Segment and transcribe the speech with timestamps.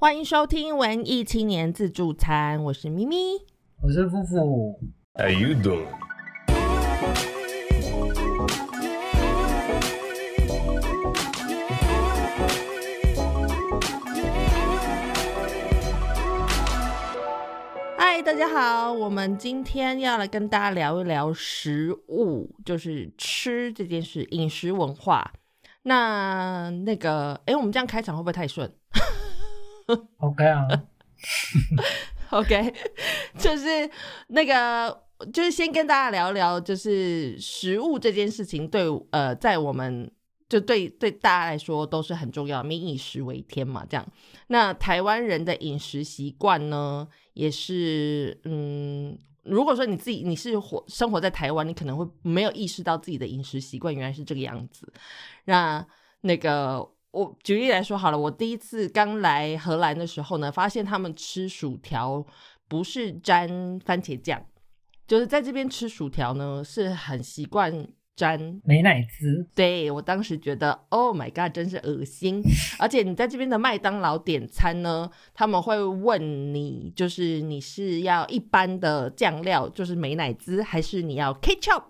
[0.00, 3.16] 欢迎收听文艺青年自助餐，我是咪咪。
[3.82, 4.78] 我是夫妇
[5.14, 5.88] ，How you doing?
[17.96, 25.32] 嗨，大家好，我们今天要来跟大家聊一聊食物，就是吃这件事，饮食文化。
[25.82, 28.70] 那那个，哎，我们这样开场会不会太顺
[30.18, 30.66] OK 啊？
[32.30, 32.74] OK，
[33.38, 33.90] 就是
[34.28, 40.10] 那个，就是先跟大家聊聊，就是食物这件事情对呃，在我们
[40.46, 44.06] 就对对大家来说都是很重要，民以食为天嘛，这样。
[44.48, 54.92] 那台湾人的饮食习惯呢，也是嗯，如果说你自己你是活生活在台湾，你可能会没有意识到自己的饮食习惯原来是这个样子。
[55.46, 55.86] 那
[56.20, 62.24] 那个我举例来说好了，我第一次刚来荷兰的时候呢，发现他们吃薯条
[62.68, 63.48] 不是沾
[63.84, 64.44] 番茄酱，
[65.06, 72.42] 就是在这边吃薯条呢是很习惯沾美乃滋，对我当时觉得，Oh my god，真是恶心！
[72.78, 81.84] 而且你在这边的麦当劳点餐呢，他们会问你，就是你是要一般的酱料，就是美乃滋，还是你要 ketchup？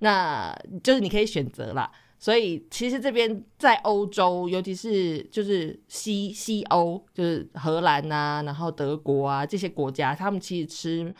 [0.00, 1.92] 那就是你可以选择啦。
[2.22, 11.14] 所以其实这边在欧洲，尤其是就是西西欧，就是荷兰啊，然后德国啊这些国家，他们其实吃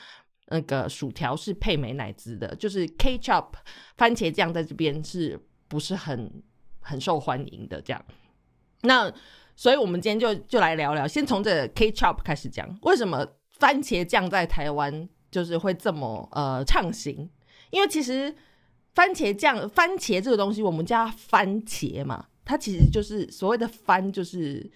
[0.48, 3.46] 那个薯条是配美乃滋的，就是 ketchup
[3.96, 6.30] 番茄酱在这边是不是很
[6.80, 8.04] 很受欢迎的这样？
[8.82, 9.10] 那
[9.56, 13.26] 所以我们今天就就来聊聊，先从这 ketchup 开始讲，为什么
[13.58, 17.30] 番茄酱在台湾就是会这么呃畅行？
[17.70, 18.34] 因为其实
[18.94, 24.70] 番茄酱，番茄这个东西，我们叫它番茄嘛，它其实就是所谓的番，就是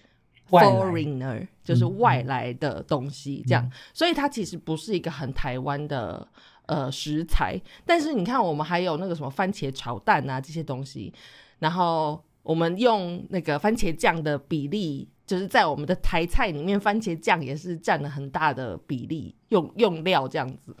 [0.49, 6.27] foreigner，就是嗯外来的东西，这样，所以它其实不是一个很台湾的
[6.67, 7.59] 呃食材。
[7.85, 11.13] 但是你看，我们还有那个什么番茄炒蛋啊这些东西，
[11.59, 15.09] 然后我们用那个番茄酱的比例。
[15.27, 20.77] 就是在我们的台菜里面，番茄酱也是占了很大的比例，用用料这样子。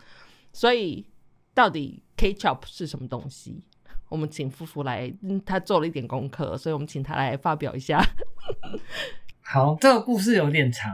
[0.53, 1.03] 所以
[1.51, 3.63] 到底 ketchup 是什么东西？
[4.07, 8.01] 我们请夫妇来，嗯，他做了一点功课，所以我们请他来发表一下。
[9.41, 10.91] 好，这个故事有点长，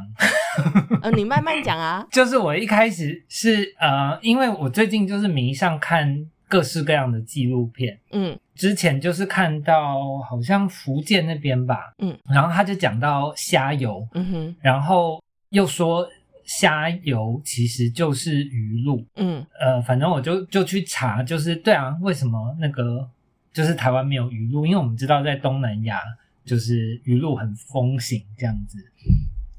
[1.03, 2.05] 呃，你慢慢讲啊。
[2.11, 16.07] 就是我一开始是呃，因为我最近就是迷上看各式各样的纪录片，嗯之前就是看到好像福建那边吧，嗯，然后他就讲到虾油，嗯哼然后又说
[16.45, 23.09] 虾油其实就是鱼露，嗯呃，反正我就就去查，就是对啊，为什么那个
[23.53, 24.65] 就是台湾没有鱼露？
[24.65, 25.99] 因为我们知道在东南亚
[26.43, 28.77] 就是鱼露很风行这样子，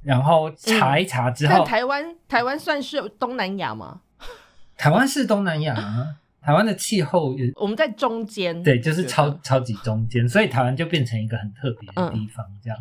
[0.02, 4.00] 然后查一查之但后，台湾台湾算是东南亚吗？
[4.76, 12.78] 台湾是东南亚啊，台湾的气候也我们在中间，对，就是超超级中间，所以台湾就变成一个很特别的地方这样。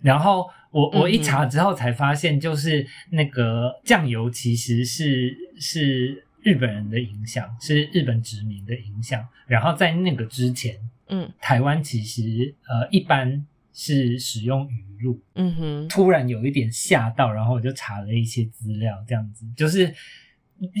[0.00, 9.26] 然后我我一查之后才发现，就是那个酱油其实是是日本人的影响，是日本殖民的影响。
[9.46, 10.76] 然后在那个之前，
[11.08, 15.20] 嗯台湾其实呃一般是使用鱼露。
[15.34, 19.94] 嗯哼，突然有一点吓到，然后我就查了一些资料，这样子就是。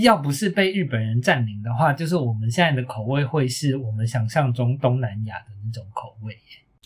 [0.02, 6.34] 要不是被日本人占领的话，就是我们现在的口味会是我们想象中东南亚的那种口味。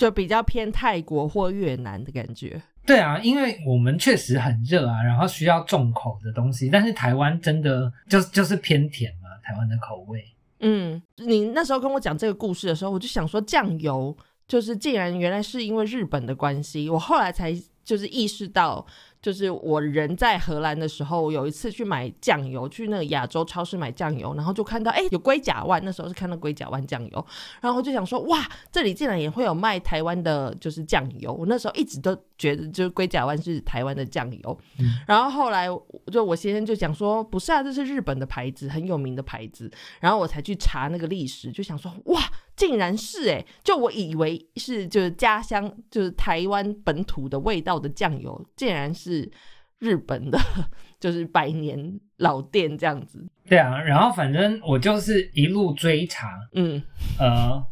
[0.00, 2.58] 就比较偏泰国或越南的感觉。
[2.86, 10.24] 对啊，因为我们确实很热啊，然后需要重口的东西，但是台湾真的就就是偏甜嘛，台湾的口味。
[10.60, 14.16] 嗯，你那时候跟我讲这个故事的时候，我就想说酱油
[14.48, 18.84] 就是竟然原来是因为日本的关系，我后来才就是意识到，
[19.22, 27.26] 就是我人在荷兰的时候，有一次去买酱油，去那个亚洲超市买酱油，然后就看到哎、有龟甲湾，那时候是看到龟甲湾酱油，
[27.60, 31.32] 然后就想说哇，这里竟然也会有卖台湾的，就是酱油。
[31.32, 35.66] 我那时候一直都觉得就是龟甲湾是台湾的酱油，嗯然后后来
[36.10, 39.70] 就我先生就讲说不是啊，这是日本的牌子，很有名的牌子。
[40.00, 42.20] 然后我才去查那个历史，就想说哇，
[42.60, 49.32] 竟然是哎，就我以为是就是家乡就是台湾本土的味道的酱油，竟然是
[49.78, 50.38] 日本的，
[51.00, 53.26] 就是百年老店这样子。
[53.48, 56.82] 对啊，然后反正我就是一路追查，嗯
[57.18, 57.64] 呃，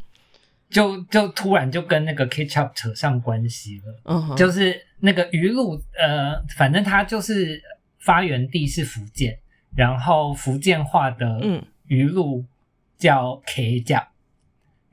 [0.71, 4.01] 就就突然就跟那个 ketchup 扯上关系了。
[4.05, 7.63] 嗯哼，就是那个鱼露，呃，反正它就是
[7.99, 9.39] 发源地是福建，
[9.77, 12.43] 然后福建话的嗯鱼露
[12.97, 14.03] 叫 K 酱，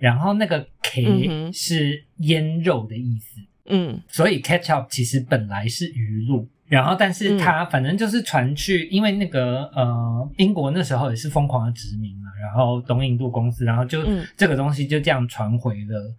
[0.05, 14.03] 然后那个嗯 K 是腌肉的意思，嗯，所以 ketchup 其实本来是鱼露，然后但是它反正就是传去，因为那个呃英国那时候也是疯狂的殖民嘛，然后东印度公司，然后就
[14.37, 16.13] 这个东西就这样传回了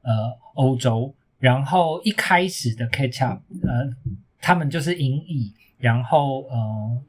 [0.00, 0.12] 呃
[0.54, 3.86] 欧洲，然后一开始的 ketchup 呃
[4.40, 6.56] 他们就是引以，然后呃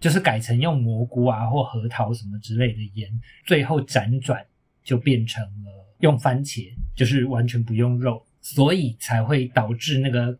[0.02, 3.10] 就是改成用蘑菇啊或核桃什么之类的盐，
[3.46, 4.46] 最后辗转
[4.84, 8.24] 就变成了用番茄，就是完全不用肉。
[8.40, 10.38] 所以才会导致那个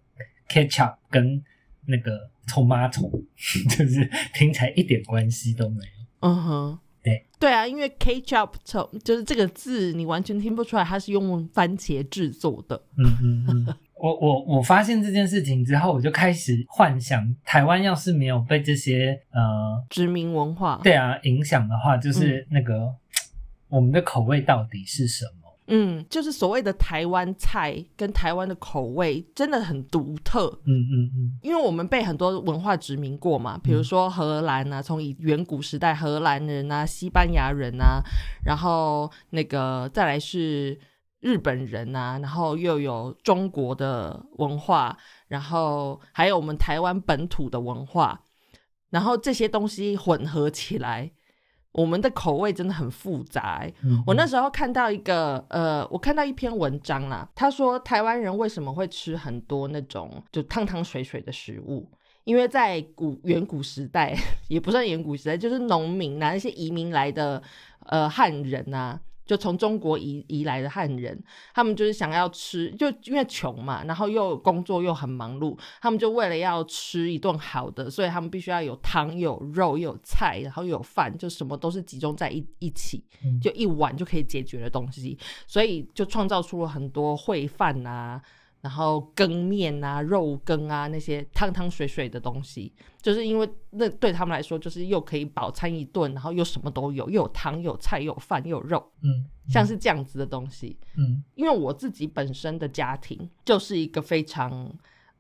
[0.48, 1.44] ketchup 跟
[1.86, 3.12] 那个 tomato
[3.78, 6.06] 就是听起来一点关系都没有。
[6.22, 8.52] 嗯哼，对对啊，因为 ketchup
[9.04, 12.82] 就是这个字，你完全听不出来它是用番茄制作的。
[12.98, 13.76] 嗯嗯嗯。
[13.96, 22.96] 我我我发现这件事情之后，我就开始幻想，台湾要是没有被这些呃殖民文化对啊影响的话，就是那个
[23.68, 25.37] 我们的口味到底是什么？
[25.70, 30.48] 嗯，就是所谓的台湾菜跟台湾的口味真的很独特。
[30.64, 38.02] 嗯嗯嗯，因为我们被很多文化殖民过嘛，比如说荷兰啊，从以远古时代荷兰人啊、西班牙人啊，
[38.46, 40.80] 然后那个再来是
[41.20, 44.98] 日本人啊，然后又有中国的文化，
[45.28, 48.22] 然后还有我们台湾本土的文化，
[48.90, 51.12] 然后这些东西混合起来。
[51.72, 53.66] 我们的口味真的很复杂。
[54.06, 61.88] 我那时候看到一个，呃，我看到一篇文章啦，他说台湾人为什么会吃很多那种就汤汤水水的食物？
[62.24, 64.14] 因为在古远古时代，
[64.50, 67.42] 也不算远古时代，就是农民啊，那些移民来的
[67.86, 69.00] 呃汉人啊。
[69.28, 71.22] 就从中国移移来的汉人，
[71.54, 83.04] 他们就是想要吃，就因为穷嘛，然后又工作又很忙碌，他们就为了要吃一顿好的，所以他们必须要有汤、有肉、有菜，然后有饭，就什么都是集中在一一起，
[83.42, 88.22] 就一碗就可以解决的东西，所以就创造出了很多烩饭啊。
[88.62, 104.74] 然后羹面啊、肉羹啊那些汤汤水水的东西，就是因为那对他们来说，就是又可以饱餐一顿，然后又什么都有，又有汤、有菜、有饭、又有肉，嗯，像是这样子的东西，嗯，因为我自己本身的家庭就是一个非常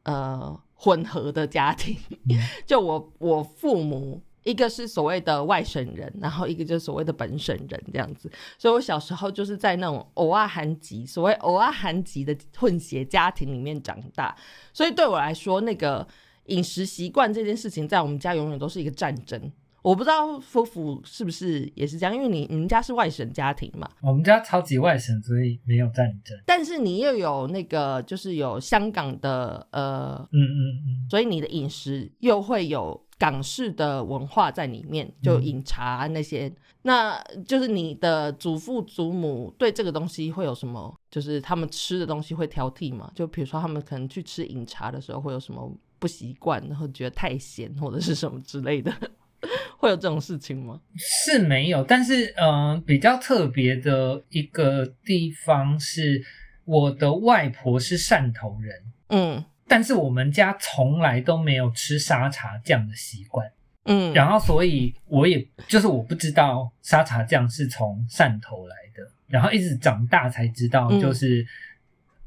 [0.04, 1.95] 呃混合的家庭，
[2.66, 4.22] 就我我父母。
[4.47, 14.33] 一个是所谓的外省人，然后一个就是所谓的本省人这样子，所以我小时候就是在那种偶尔韩籍，所谓偶尔韩籍的混血家庭里面长大，
[14.71, 16.07] 所以对我来说，那个
[16.45, 19.51] 饮食习惯这件事情，在我们家永远都是一个战争。
[19.81, 23.89] 我不知道夫妇是不是也是这样，因为你你们家是外省家庭嘛？
[24.01, 26.38] 我们家超级外省，所以没有战争。
[26.45, 33.05] 但是你又有那个，就是有香港的呃，嗯嗯嗯，所以你的饮食又会有。
[33.17, 36.51] 港式的文化在里面，就饮茶那些，
[36.83, 40.95] 那就是你的祖父祖母对这个东西会有什么？
[41.09, 43.11] 就是他们吃的东西会挑剔吗？
[43.15, 48.93] 就比如说他们可能去吃饮茶的时候会有什么不习惯，然后觉得太咸或者是什么之类的，
[49.79, 50.79] 会有这种事情吗？
[50.95, 56.23] 是没有，但是嗯，比较特别的一个地方是，
[56.65, 59.43] 我的外婆是汕头人，嗯。
[59.67, 63.51] 但是我们家从来都没有吃沙茶酱的习惯，
[63.85, 71.45] 嗯，然后所以我也就是我不知道沙茶酱是从汕头来的，然后一直长大才知道，就是，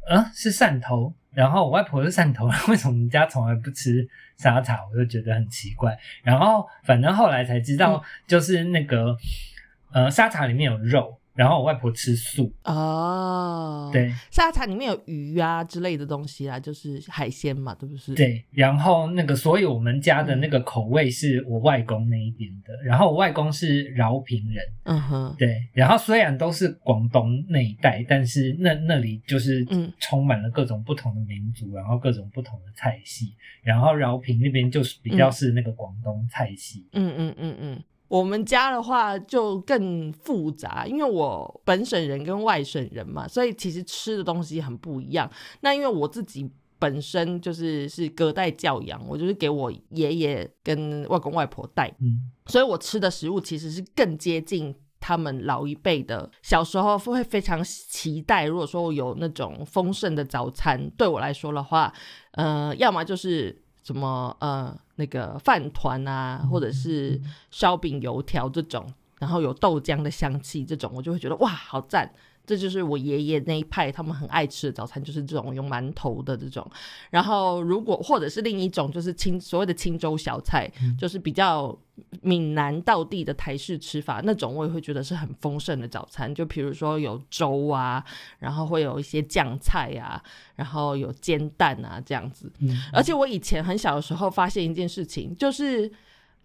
[0.09, 4.07] 呃，是汕头，然后我外婆是汕头，为什么我们家从来不吃
[4.37, 4.81] 沙茶？
[4.93, 9.17] 我就觉得很奇怪，然后反正后来才知道，就是那个，
[9.93, 11.20] 呃，沙茶里面有肉。
[11.41, 12.53] 然后我外婆吃素。
[12.65, 18.15] 哦，对，沙茶里面有鱼啊之类的东西啊，就是海鲜嘛，对不是？
[18.15, 29.67] 对，然后那个，所以我们家的那个口味是我外公那一边的，然后我外公是饶平人，嗯哼，对，然后虽然都是广东那一带，但是那那里就是
[29.99, 37.83] 充满了各种不同的民族，然后各种不同的菜系，然后饶平那边就是比较是那个广东菜系，嗯嗯嗯嗯。
[38.11, 45.31] 我们家的话就更复杂，因为我本省人跟外省人嘛，所以其实吃的东西很不一样。
[45.61, 56.29] 那因为我自己本身就是是隔代教养，我就是给我爷爷跟外公外婆带，嗯，所以我吃的食物其实是更接近他们老一辈的。
[56.43, 61.95] 小时候会非常期待，如果说有那种丰盛的早餐，对我来说的话，
[62.33, 64.77] 呃，要么就是什么呃。
[65.01, 67.19] 那个饭团啊，或者是
[67.51, 68.87] 烧饼、油条这种，
[69.19, 72.13] 然后有豆浆的香气，这种我就会觉得哇，好赞！
[72.51, 76.69] 这就是我爷爷那一派他们很爱吃的早餐，就是这种用馒头的这种。
[77.09, 81.79] 然后如果或者是另一种，就是清所谓的清粥小菜，就是比较
[82.23, 86.35] 闽南道地的台式吃法，那种我也会觉得是很丰盛的早餐。
[86.35, 88.05] 就比如说有粥啊，
[88.41, 90.21] 然后会有一些酱菜啊，
[90.57, 92.53] 然后有煎蛋啊这样子。
[92.93, 95.89] 而且我以前很小的时候发现一件事情，就是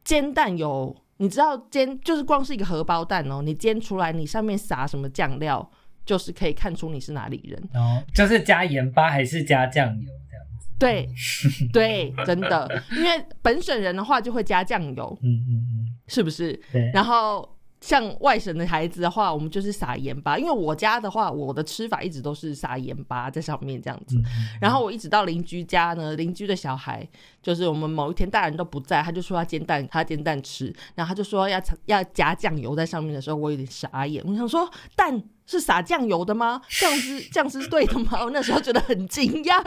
[0.04, 0.96] 煎蛋有。
[1.18, 5.72] 你知道煎就是光是一个荷包蛋哦，你煎出来，你上面撒什么酱料，
[6.06, 7.62] 就是可以看出你是哪里人。
[7.74, 10.68] 哦，就是加盐巴还是加酱油这样子？
[10.78, 11.10] 对，
[11.74, 16.54] 对，真的，因为本省人的话就会加酱油，嗯嗯嗯，是不是？
[16.72, 17.50] 对，然后。
[17.82, 20.40] 像外省的孩子的话，我们就是撒盐巴。
[20.40, 24.20] 因为我家的话，我的吃法一直都是撒盐巴在上面这样子。
[24.60, 27.08] 然后我一直到邻居家呢，邻居的小孩
[27.44, 30.74] 就是我们某一天大人都不在，他就说要煎蛋，他煎蛋吃。
[30.96, 34.24] 然后他就说要要加酱油在上面的时候，我有点傻眼。
[34.26, 35.22] 我想说蛋。
[35.46, 36.62] 是撒酱油的吗？
[36.70, 38.20] 酱汁酱是对的吗？
[38.24, 39.64] 我那时候觉得很惊讶，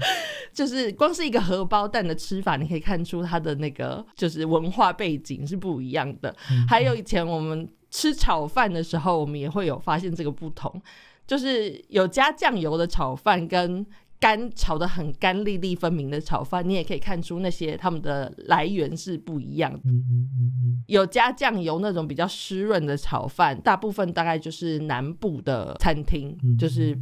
[0.52, 6.34] 就是光是一个荷包蛋的吃法，你可以看出它的那个就是文化背景是不一样的。
[6.68, 10.80] 还有以前我们吃炒饭的时候，我们也会有发现这个不同，
[11.26, 13.86] 就是有加酱油的炒饭跟。
[14.20, 19.78] 干炒的很干粒粒分明的炒饭，你也可以看出那些他们的来源是不一样的。
[19.84, 26.98] 嗯嗯嗯嗯，有加酱油那种比较湿润的炒饭，大部分大概就是南部的餐厅，就是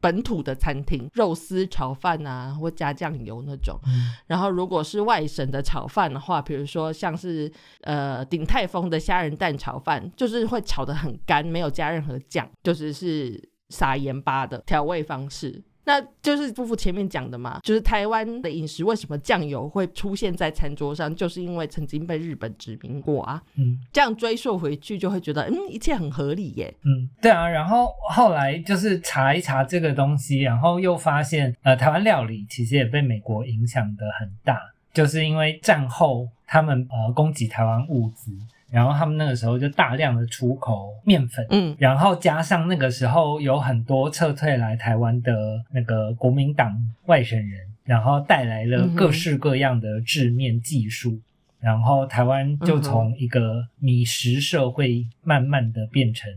[0.00, 3.78] 本土的餐厅，肉丝炒饭啊，或加酱油那种。
[4.26, 7.50] 然后如果是外省的炒饭的话，比如说像是
[7.82, 15.62] 呃鼎泰丰的虾仁蛋炒饭，就是会炒的很干，没有加任何酱，就是是撒盐巴的调味方式。
[15.84, 23.42] 那就是夫妇前面讲的嘛，就是台湾的饮食为什么酱油会出现在餐桌上，就是因为曾经被日本殖民过啊。
[23.56, 26.74] 嗯，这样追溯回去就会觉得，嗯，一切很合理耶。
[26.84, 27.48] 嗯，对啊。
[27.48, 34.58] 然后后来就是查一查这个东西，然后又发现，呃，台湾料理其实也被美国影响的很大，
[34.92, 38.32] 就是因为战后他们呃供给台湾物资。
[38.74, 46.76] 然后他们那个时候就大量的出口面粉，嗯，然后加上那个时候有很多撤退来台湾的那个国民党
[47.06, 51.20] 外省人，然后带来了各式各样的制面技术，
[51.60, 56.28] 然后台湾就从一个米食社会慢慢的变成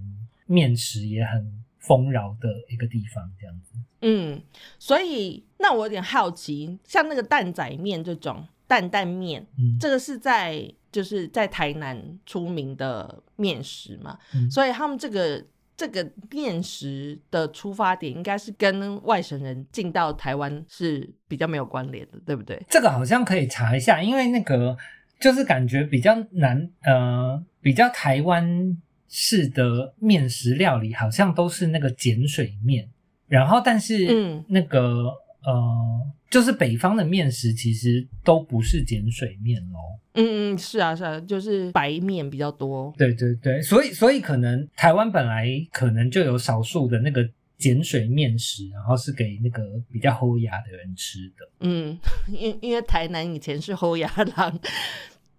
[0.46, 3.74] 面食也很丰饶的一个地方，这样子。
[4.02, 4.40] 嗯，
[4.78, 9.48] 所以那我有点好奇，像那个蛋仔面这种担担面，
[9.80, 10.72] 这个是在。
[10.98, 14.18] 就是在台南出名的面食嘛，
[14.50, 22.60] 所以他们这个这个面食的出发点应该是跟外省人进到台湾是比较没有关联的，对不对？
[22.68, 24.76] 这个好像可以查一下，因为那个
[25.20, 28.76] 就是感觉比较难，呃，比较台湾
[29.08, 32.90] 式的面食料理好像都是那个碱水面，
[33.28, 35.14] 然后但是嗯，那个。
[35.48, 39.80] 呃，就是北方的面食其实都不是碱水面哦。
[40.16, 42.94] 嗯嗯，是啊是啊，就是白面比较多。
[42.98, 47.24] 对对对，所以所以可能台湾本来可能就有少数的那个
[47.58, 51.50] 碱水面食，然后是给那个比较齁牙的人吃的。
[51.62, 54.60] 嗯，因因为台南以前是齁牙郎。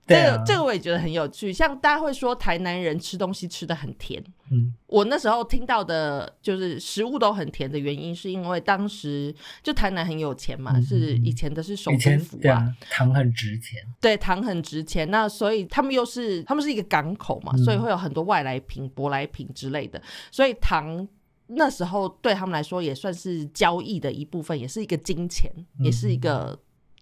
[0.09, 20.01] 这个这个我也觉得很有趣，像大家会说台南人吃东西吃的很甜，嗯，我那时候听到的就是食物都很甜的原因，是因为当时就台南很有钱嘛，是以前的是首都府啊，糖很值钱，对，糖很值钱，那所以他们又是他们是一个港口嘛，所以会有很多外来品、舶来品之类的，
[20.31, 21.07] 所以糖
[21.49, 25.51] 那时候对他们来说也算是交易的一部分，也是一个金钱，
[25.81, 26.59] 也是一个。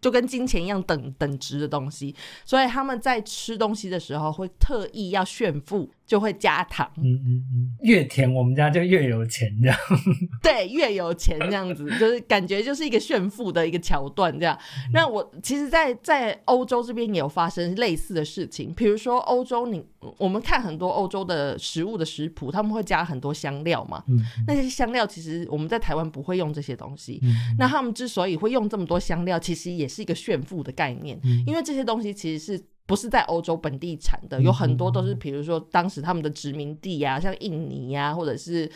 [0.06, 5.90] 就跟金钱一样等等值的东西，所以他们在吃东西的时候会特意要炫富。
[6.06, 9.76] 就会加糖，嗯嗯嗯，越甜我们家就越有钱这样，
[10.40, 14.56] 对，越有钱这样子，就是感觉就是一个炫富的一个桥段这样。
[14.92, 19.84] 那我其实，在在欧洲这边也有发生类似的事情，比如说欧洲，你
[20.18, 27.20] 我们看很多欧洲的食物的食谱，他们会加很多香料嘛，嗯，那些香料其实我们在台湾不会用这些东西，
[27.58, 32.64] 那他们之所以会用这么多香料，其实也是一个炫富的概念，因为这些东西其实是。
[32.86, 38.70] 不是在欧洲本地产的，有很多都是，比如说当时他们的殖民地呀，像印尼呀，或者是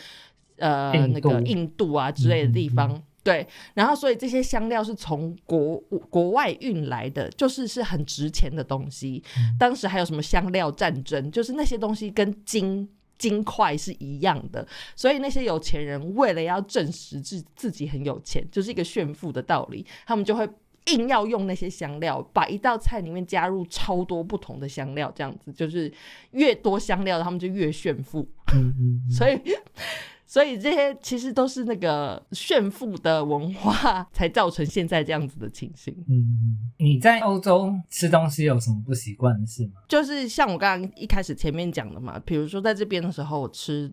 [0.57, 3.47] 呃那个印度啊之类的地方，对。
[3.73, 5.77] 然后所以这些香料是从国
[6.09, 9.23] 国外运来的，就是是很值钱的东西。
[9.57, 14.67] 当时还有什么香料战争，就是那些东西跟金金块是一样的。
[14.93, 20.45] 所以那些有钱人为了要证实自自己很有钱，就是一个炫富的道理，他们就会。
[20.87, 25.91] 硬要用那些香料，把一道菜里面加入超多不同的香料，这样子就是
[26.31, 28.27] 越多香料，他们就越炫富。
[28.53, 29.11] 嗯嗯。
[29.11, 29.39] 所以，
[30.25, 35.93] 所以这些其实都是那个炫富的文化，才造成现在这样子的情形。
[36.09, 39.81] 嗯，你在欧洲吃东西有什么不习惯的事吗？
[39.87, 43.91] 就是像我刚刚一开始前面讲的嘛，比如说在这边的时候，我吃，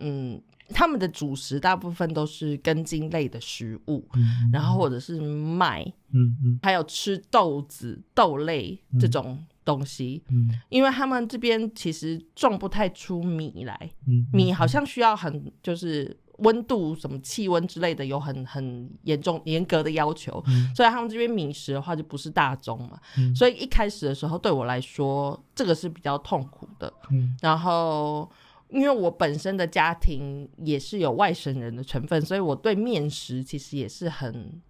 [0.00, 4.50] 嗯，他们的主食大部分都是根茎类的食物，嗯。
[4.52, 6.60] 然后或者是麦，嗯嗯。
[6.62, 10.50] 还有吃豆子、豆类这种东西，嗯。
[10.68, 20.70] 因为他们这边其实种不太出米来，嗯，米好像需要很就是温度、什么气温之类的有很很严重严格的要求，嗯。
[20.74, 23.34] 所以他们这边米食的话就不是大宗嘛，嗯。
[23.34, 26.92] 所以一开始的时候对我来说这个是比较痛苦的。
[27.10, 27.34] 嗯。
[27.40, 28.30] 然后
[28.70, 34.60] 因为我本身的家庭也是有外省人的成分，所以我对面食其实也是很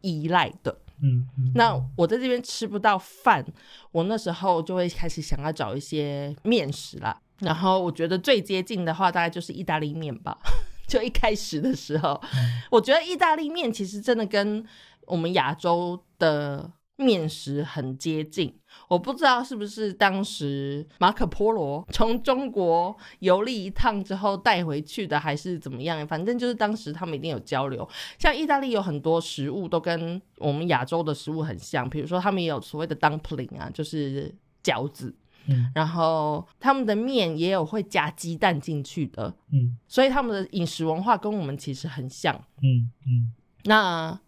[0.00, 0.78] 依赖的。
[1.00, 3.44] 嗯嗯，那我在这边吃不到饭，
[3.92, 7.16] 我那时候就会开始想要找一些面食啦。
[7.38, 10.36] 然后我觉得最接近的话，大概就是意大利面吧。
[10.88, 12.20] 就一开始的时候，
[12.70, 14.64] 我觉得意大利面其实真的跟
[15.06, 18.54] 我们亚洲的面食很接近。
[18.86, 26.06] 我不知道是不是当时马可波罗从中国游历一趟之后带回去的，还是怎么样？
[26.06, 27.88] 反正就是当时他们一定有交流。
[28.18, 35.14] 像意大利有很多食物都跟我们亚洲的食物很像，比如说他们也有所谓的 dumpling 啊，就是饺子，
[35.48, 42.34] 嗯然后他们的面也有会加鸡蛋进去的，嗯所以他们的饮食文化跟我们其实很像。
[42.62, 43.32] 嗯嗯
[43.64, 44.18] 那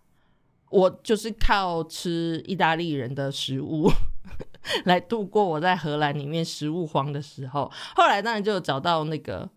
[0.71, 3.91] 我就是靠吃意大利人的食物
[4.85, 7.71] 来度过我在荷兰里面食物荒的时候。
[7.95, 9.49] 后来当然就有找到那个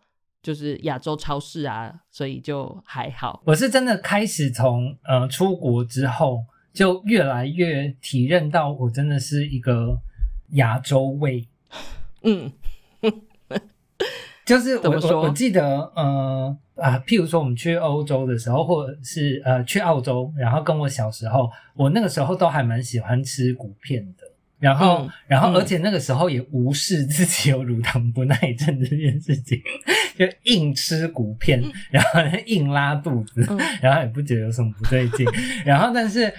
[0.41, 3.41] 就是亚洲超市啊，所以就还好。
[3.46, 10.00] 我是真的开始从呃出国之后，就越来越体认到我真的是一个
[10.53, 11.48] 亚洲胃。
[12.24, 12.51] 嗯
[14.46, 24.23] 就是我怎么说我我记得呃啊，譬如说我们去欧洲的时候，或者是呃去澳洲，然后跟我小时候，我那个时候都还蛮喜欢吃骨片的。
[24.59, 29.61] 然后，嗯然后，嗯而且那个时候也无视自己有乳糖不耐症这件事情，
[30.17, 31.61] 就硬吃骨片，
[31.91, 35.27] 然后硬拉肚子，嗯然后也不觉得有什么不对劲。
[35.65, 36.33] 然后，但是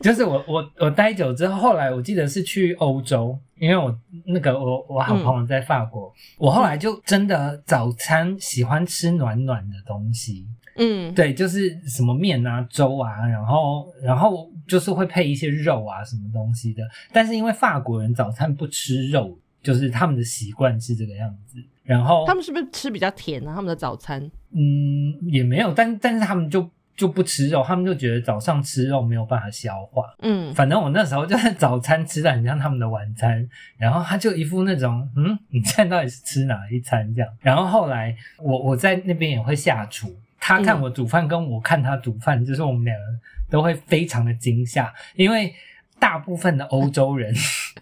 [0.00, 3.92] 就是我我我待久之后，后来我记得是去欧洲，因为我
[4.26, 16.82] 那个我我好朋友在法国，我后来就真的早餐喜欢吃暖暖的东西，嗯，对，就是什么面啊、粥啊，然后然后就是会配一些肉啊什么东西的。
[17.12, 21.58] 但是因为法国人早餐不吃肉，就是他们的习惯是这个样子。
[21.82, 23.54] 然后他们是不是吃比较甜啊？
[23.54, 24.22] 他们的早餐？
[24.54, 30.02] 嗯也没有，但但是他们就就不吃肉，他们就觉得早上吃肉没有办法消化。
[30.18, 37.30] 嗯，反正我那时候就是早餐吃的很像他们的晚餐，然后他就一副那种，嗯，你现在到底是吃哪一餐这样？
[37.40, 43.04] 然后后来我我在那边也会下厨，他看我煮饭跟我看他煮饭，就是我们两个
[43.48, 45.54] 都会非常的惊吓，因为
[46.00, 47.32] 大部分的欧洲人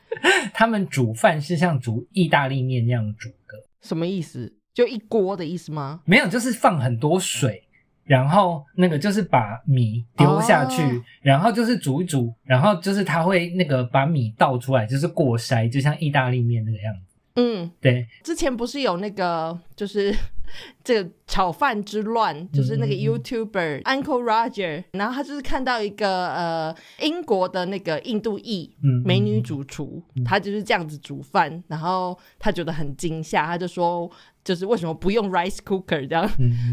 [0.52, 4.52] 他们煮饭是像煮意大利面那样煮的，什么意思？
[4.74, 6.02] 就一锅的意思吗？
[6.04, 7.65] 没有，就是放很多水，
[8.06, 17.15] 然后那个就是把米丢下去，哦然后就是煮一煮，然后就是他会那个把米倒出来，就是过筛，就像意大利面那个样子。
[17.36, 20.14] 嗯，对，之前不是有那个就是
[20.82, 34.10] 这个炒饭之乱，就是那个嗯嗯 YouTuber Uncle Roger，然后他就是看到一个呃英国的那个印度裔嗯，美女主厨，她就是这样子煮饭，然后他觉得很惊吓，他就说
[34.44, 36.30] 就是为什么不用 rice cooker 这样？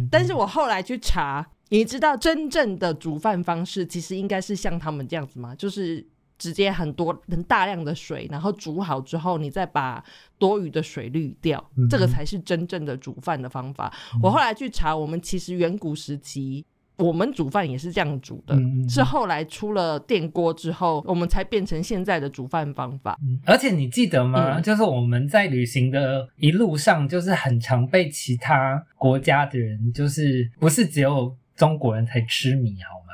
[0.10, 5.54] 但是我后来去查，你知道真正的煮饭方式其实应该是像他们这样子吗？
[5.56, 6.06] 就是
[6.44, 10.04] 直接很多很大量的水，然后煮好之后，你再把
[10.38, 13.94] 多余的水滤掉，嗯这个才是真正的煮饭的方法。
[14.22, 16.66] 我后来去查，我们其实远古时期。
[16.98, 18.56] 我们煮饭也是这样煮的，
[18.88, 23.18] 是后来出了电锅之后，我们才变成现在的煮饭方法。
[23.24, 24.58] 嗯而且你记得吗？
[24.58, 33.14] 嗯就是我们在旅行的一路上，就是很常被其他国家的人，就是不是只有中国人才吃米好吗？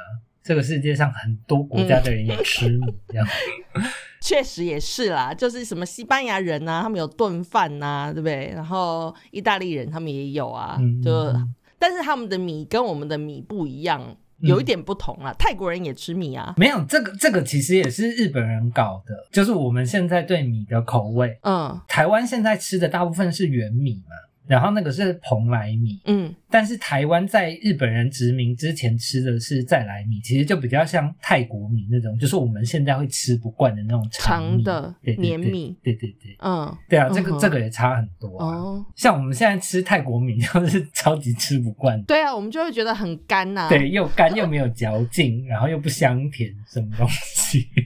[0.49, 3.27] 这个世界上很多国家的人也吃米，这样。
[4.19, 8.51] 确实也是啦，就是什么西班牙人啊，他们有炖饭呐，对不对？
[8.55, 15.31] 然后意大利人他们也有啊，嗯就嗯但是他们的米跟我们的米不一样，有一点不同啦。
[15.37, 21.37] 泰国人也吃米啊，没有这个，这个其实也是日本人搞的，就是我们现在对米的口味。
[21.43, 24.15] 嗯台湾现在吃的大部分是圆米嘛，
[24.49, 38.83] 然后那个是蓬莱米，嗯，但是台湾在日本人殖民之前吃的是再来米，其实就比较像泰国米那种，就是我们现在会吃不惯的那种长的黏米，对对对，嗯，对啊，这个这个也差很多啊。
[38.95, 42.01] 像我们现在吃泰国米，就是超级吃不惯。
[42.05, 47.67] 对啊，我们就会觉得很干呐，对，又干又没有嚼劲， 然后又不香甜，什么东西。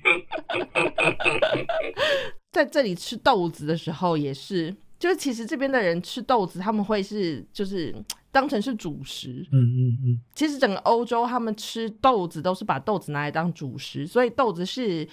[2.53, 4.73] 在这里吃豆子的时候也是。
[5.03, 7.93] 就是其实这边的人吃豆子，他们会是就是
[8.31, 9.45] 当成是主食。
[9.51, 10.21] 嗯嗯嗯。
[10.33, 15.05] 其实整个欧洲他们吃豆子都是把豆子拿来当主食，所以豆子是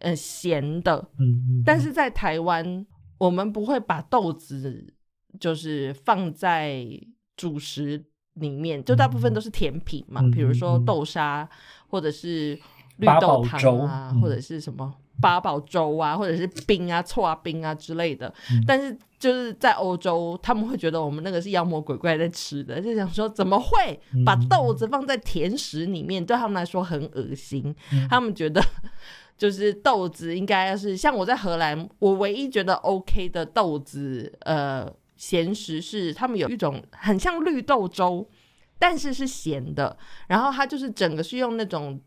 [0.00, 1.02] 呃咸的。
[1.18, 1.62] 嗯嗯。
[1.64, 4.92] 但是在台湾，我们不会把豆子
[5.40, 6.86] 就是放在
[7.34, 11.48] 主食里面，就大部分都是甜品嘛，比如说豆沙
[11.86, 12.54] 或者是
[12.98, 14.94] 绿豆汤啊，或者是什么。
[15.20, 18.32] 八宝粥啊，或者是冰啊、醋啊冰啊之类的，
[18.64, 26.24] 但是就是在欧洲，他们会觉得我们那个是妖魔鬼怪在吃的，就想说怎么会把豆子放在甜食里面？
[26.24, 27.74] 对他们来说很恶心，
[28.08, 28.62] 他们觉得
[29.36, 38.28] 就是豆子应该是像我在荷兰，我唯一觉得 OK 的豆子呃咸食是他们有一种很像绿豆粥，
[38.78, 42.00] 但是是咸的，然后它就是整个是用那种。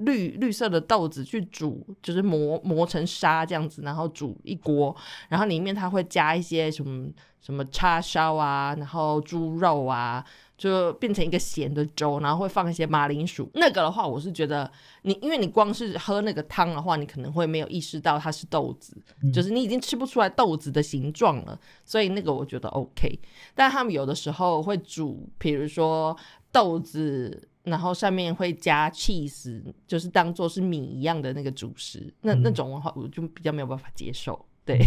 [0.00, 4.94] 绿绿色的豆子去煮，就是磨磨成沙这样子，然后煮一锅，
[5.28, 7.08] 然后里面它会加一些什么
[7.40, 10.24] 什么叉烧啊，然后猪肉啊，
[10.56, 13.50] 就变成一个咸的粥，然后会放一些马铃薯。
[13.54, 14.70] 那个的话，我是觉得
[15.02, 18.96] 你，因为你光是喝那个汤的话，你可能会没有意识到它是豆子，
[19.32, 23.18] 就是你已经吃不出来豆子的形状了，所以那个我觉得 OK。
[23.54, 26.16] 但他们有的时候会煮，比如说
[26.52, 27.48] 豆子。
[27.68, 34.46] 然后上面会加 cheese，就是当做是米一样的那个主食，那那种的话我就比较没有办法接受。
[34.64, 34.78] 对，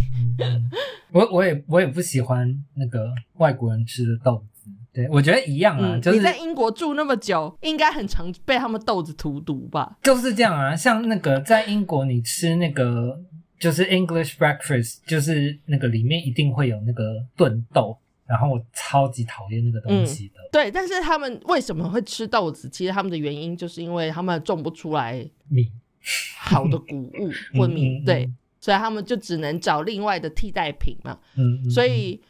[1.12, 4.70] 我我也我也不喜欢那个外国人吃的豆子。
[4.94, 5.96] 对，我觉得一样啊。
[5.96, 9.98] 你在英国住那么久，应该很常被他们豆子荼毒吧？
[10.04, 13.20] 就是这样啊，像那个在英国你吃那个
[13.58, 17.98] 就是 English breakfast，就是那个里面一定会有那个炖豆。
[18.32, 20.36] 然后我超级讨厌那个东西的。
[20.52, 22.70] 对，但是他们为什么会吃豆子？
[22.70, 25.70] 其实他们的原因就是因为他们种不出来米，
[26.38, 31.20] 好的谷物 或米，对，所以他们就只能找另外的替代品嘛。
[31.36, 32.22] 嗯，所以。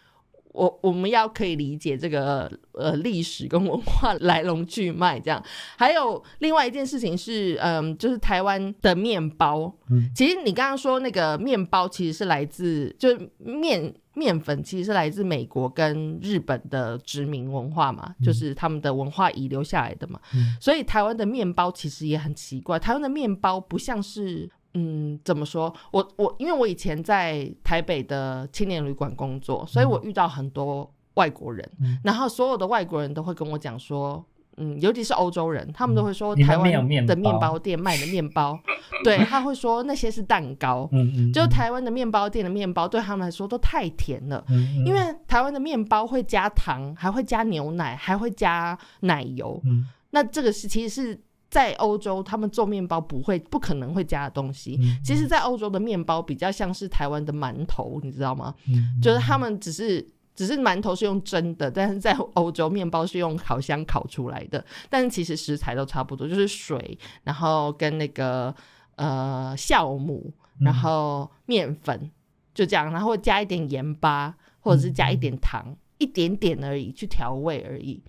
[0.54, 5.42] 我我们要可以理解这个呃历史跟文化来龙去脉，这样。
[5.78, 9.74] 还有另外一件事情是，嗯，就是台湾的面包。
[9.90, 20.20] 嗯，其实你刚刚说那个面包其实是来自，就是面面粉其实是来自美国跟日本的殖民文化嘛，就是他们的文化遗留下来的嘛。
[20.34, 24.50] 嗯，所以台湾的面包其实也很奇怪，台湾的面包不像是。
[24.74, 25.74] 嗯，怎么说？
[25.92, 31.70] 我我因为我以前在台北的青年旅馆工作，所以我遇到很多外国人，
[32.06, 34.26] 然后所有的外国人都会跟我讲说，
[34.58, 38.60] 嗯，尤其是欧洲人，他们都会说台湾的面包店卖的面包，
[39.04, 51.22] 对他会说那些是蛋糕，嗯嗯，就台湾的面包店的面包对他们来说都太甜了，嗯，因为台湾的面包会加糖，还会加牛奶，还会加奶油，嗯，那这个是其实是。
[51.52, 54.80] 在欧洲，他们做面包不会、不可能会加的东西。
[55.04, 58.56] 其实，在欧洲的面包比较像是台湾的馒头，你知道吗？
[59.02, 60.00] 就是他们只是
[60.36, 64.64] 只是馒头是用蒸的，但是在欧洲面包是用烤箱烤出来的。
[64.90, 68.54] 但是其实食材都差不多，就是水，然后跟那个
[68.96, 72.12] 呃酵母，然后面粉，
[72.54, 78.04] 就这样，然后加一点盐巴，或者是加一点糖，一点点而已，去调味而已。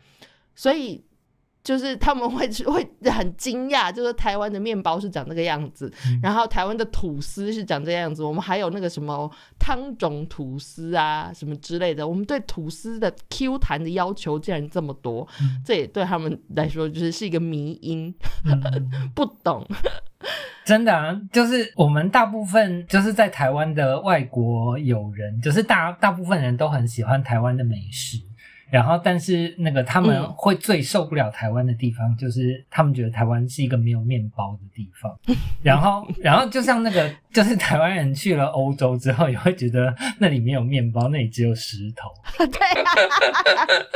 [0.55, 1.05] 所以。
[1.63, 15.27] 就是他们会 会很惊讶，就是台湾的面包是长这个样子，然后台湾的吐司是长这样子，我们还有那个什么汤种吐司啊，什么之类的，我们对吐司的 Q 弹的要求竟然这么多，
[15.65, 18.13] 这也对他们来说就是是一个迷因，
[19.15, 19.67] 不懂。
[20.65, 28.19] 真的啊，就是我们大部分就是在台湾的外国友人，就是大大部分人都很喜欢台湾的美食。
[28.73, 35.15] 然后，但是那个他们会最受不了台湾的地方，就是他们觉得台湾是一个没有面包的地方。
[35.63, 42.09] 然后，然后就像那个，就是台湾人去了欧洲之后，也会觉得那里没有面包，那里只有石头。
[42.47, 42.93] 对啊，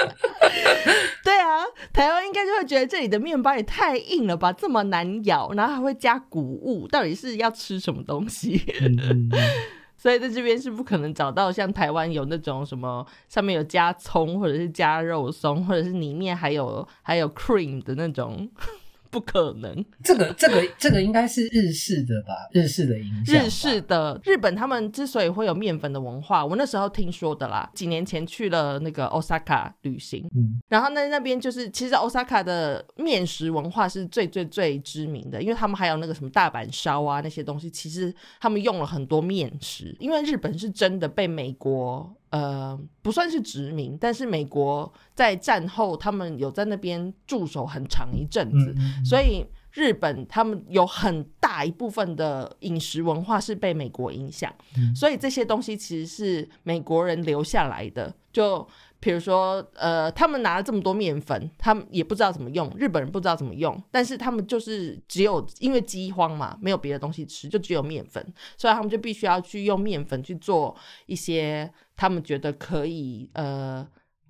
[1.25, 8.63] 对啊，台湾应该就会觉得这里的面包也太硬了吧，这么难咬，然后还会加谷物，到底是要吃什么东西？
[10.07, 18.49] 所以在这边是不可能找到像台湾有那种什么上面有加葱或者是加肉松，或者是里面还有还有 cream 的那种。
[19.11, 19.85] 不可能。
[20.03, 22.35] 这个这个这个应该是日式的吧？
[22.53, 23.35] 日式的影响。
[23.35, 27.71] 日式的日本，他们之所以会有面粉的文化，我那时候听说的啦。
[27.75, 39.95] 几年前去了那个 Osaka 旅行，嗯，然后那那边就是其实 Osaka 的面食文化是最最最知名的，因为他们还有那个什么大阪烧啊那些东西，其实他们用了很多面食。
[39.99, 49.45] 因为日本是真的被美国呃不算是殖民，但是美国在战后他们有在那边驻守很长一阵子，所以。
[49.77, 54.51] 日本他们有很大一部分的饮食文化是被美国影响，
[54.95, 58.11] 所以这些东西其实是美国人留下来的。
[58.33, 58.67] 就
[58.99, 68.25] 比如说，呃，他们拿了这么多面粉，他们也不知道怎么用，日本人不知道怎么用，但是他们就是只有因为饥荒嘛，没有别的东西吃，就只有面粉，
[68.57, 73.87] 所以他们就必须要去用面粉去做一些他们觉得可以呃。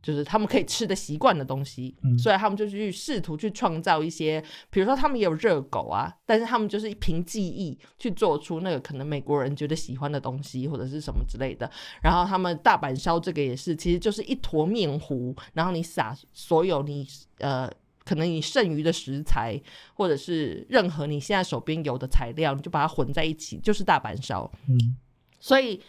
[0.07, 4.41] 就是他们可以吃的习惯的东西，所以他们就去试图去创造一些，
[4.71, 11.69] 比如说他们也有热狗啊，但是他们就是凭记忆去做出那个可能美国人觉得喜欢的东西或者是什么之类的。
[12.05, 17.05] 然后他们大阪烧这个也是，其实就是一坨面糊，然后你撒所有你
[17.39, 17.69] 呃
[18.05, 19.61] 可能你剩余的食材
[19.95, 24.49] 或者是任何你现在手边有的材料，你就把它混在一起，就是大阪烧。
[24.69, 24.97] 嗯，
[25.41, 25.83] 所以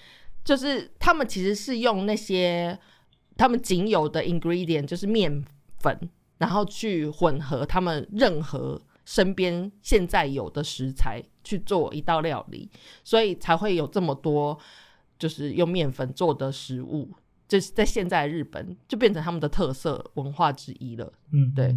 [0.43, 2.79] 就是他们其实是用那些。
[3.37, 5.43] 他们仅有的 ingredient 就是面
[5.79, 12.69] 粉，然后去混合他们任何身边现在有的食材去做一道料理，
[13.03, 14.57] 所以才会有这么多
[15.17, 17.11] 就是用面粉做的食物。
[17.47, 21.13] 就是在现在日本就变成他们的特色文化之一了。
[21.31, 21.73] 嗯，对。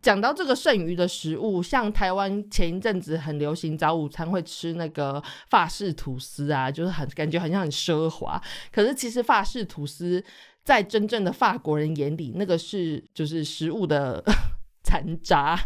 [0.00, 8.42] 讲到这个剩余的食物，像台湾前一阵子很流行早午餐会吃那个法式吐司啊，就是很感觉好像很奢华。
[8.72, 10.20] 可是其实法式吐司。
[10.64, 14.22] 在真正的法国人眼里，那个是就是食物的
[14.84, 15.58] 残渣，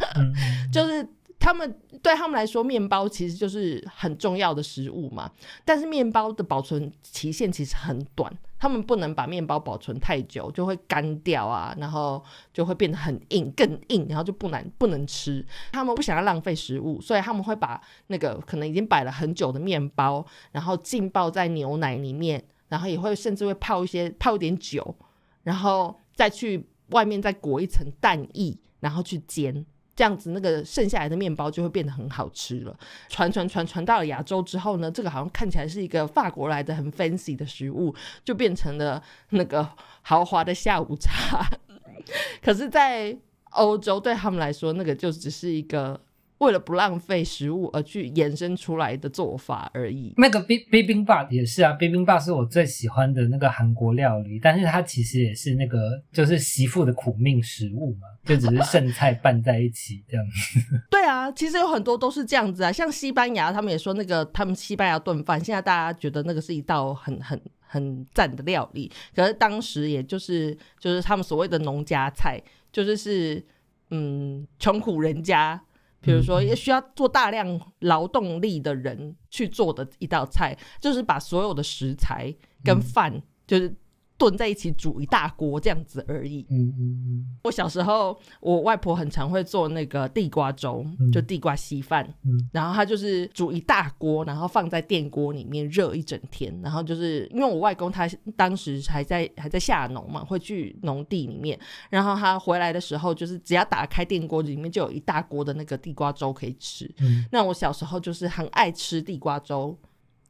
[0.73, 1.07] 就是
[1.39, 5.31] 他们对他们来说，面包其实就是很重要的食物嘛。
[5.65, 12.23] 但是面包的保存期限其实很短，他们不能把面包保存太久，就会干掉啊，然后
[12.55, 15.45] 就会变得很硬，更硬，然后就不难不能吃。
[15.73, 22.43] 他们不想要浪费食物，所以他们会把那个可能已经摆了很久的面包，然后浸泡在牛奶里面。
[22.69, 24.95] 然后也会甚至会泡一些泡一点酒，
[25.43, 32.79] 然后再去外面再裹一层蛋液，然后去煎，这样子那个剩下来的面包就会变得很好吃了。
[33.09, 39.69] 传传传传到了亚洲之后呢，这个好像看起来是一个法国来的很 fancy 的食物，就变成了那个
[40.03, 41.49] 豪华的下午茶。
[42.43, 43.17] 可是，在
[43.51, 46.01] 欧洲对他们来说，那个就只是一个。
[46.39, 50.13] 为了不浪费食物而去延伸出来的做法而已。
[50.19, 60.61] 那个冰冰冰霸也是啊，冰冰霸是我最喜欢的那个韩国料理，但是它其实也是那个就是媳妇的苦命食物嘛，就只是剩菜拌在一起这样子。
[60.91, 72.39] 对啊，其实有很多都是这样子啊，像西班牙他们也说那个他们西班牙炖饭，现在大家觉得那个是一道很很很赞的料理，可是当时也就是就是他们所谓的农家菜，
[72.71, 73.43] 就是是
[73.91, 75.59] 嗯穷苦人家。
[76.07, 82.33] 比如说，也需要做大量劳动力的人去做的一道菜，就是把所有的食材
[82.65, 83.75] 跟饭，就是。
[84.19, 86.47] 炖在一起煮一大锅这样子而已。
[86.51, 87.27] 嗯嗯嗯。
[87.45, 92.07] 我小时候，我外婆很常会做那个地瓜粥，就地瓜稀饭。
[92.25, 92.49] 嗯。
[92.53, 96.59] 然后她就是煮一大锅，然后放在电锅里面热一整天。
[96.63, 101.59] 然后就是因为我外公他当时还在还在下农嘛，会去农地里面。
[101.91, 106.91] 然后他回来的时候，就是只要打开电锅，里面就有一大锅的那个地瓜粥可以吃。
[107.01, 107.25] 嗯。
[107.31, 109.79] 那我小时候就是很爱吃地瓜粥。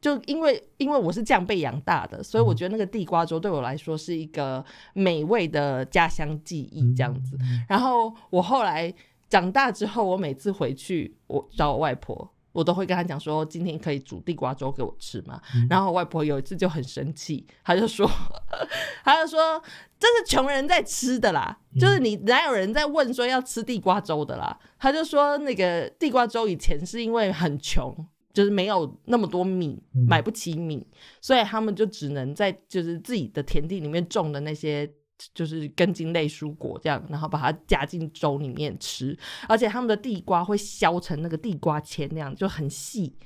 [0.07, 7.37] 就因为因为我是这样被养大的，所以我觉得那个地瓜粥对我来说是一个美味的家乡记忆这样子。
[7.69, 8.95] 然后我后来
[9.29, 15.41] 长大之后，我每次回去我找我外婆，我都会跟她讲说，今天可以煮地瓜粥给我吃吗？
[15.69, 18.09] 然后外婆有一次就很生气，她就说，
[19.03, 19.61] 她就说
[19.99, 24.57] 这是穷人在吃的啦，就是你哪有人在问说要吃地瓜粥的啦？
[24.79, 28.07] 她就说那个地瓜粥以前是因为很穷。
[28.37, 30.87] 就是没有那么多米，买不起米，
[31.23, 34.87] 所以他们就只能在就是自己的田地里面种的那些
[35.33, 39.19] 就是根茎类蔬果这样，然后把它加进粥里面吃。
[39.49, 43.17] 而且他们的地瓜会削成那个地瓜签那样，就很细，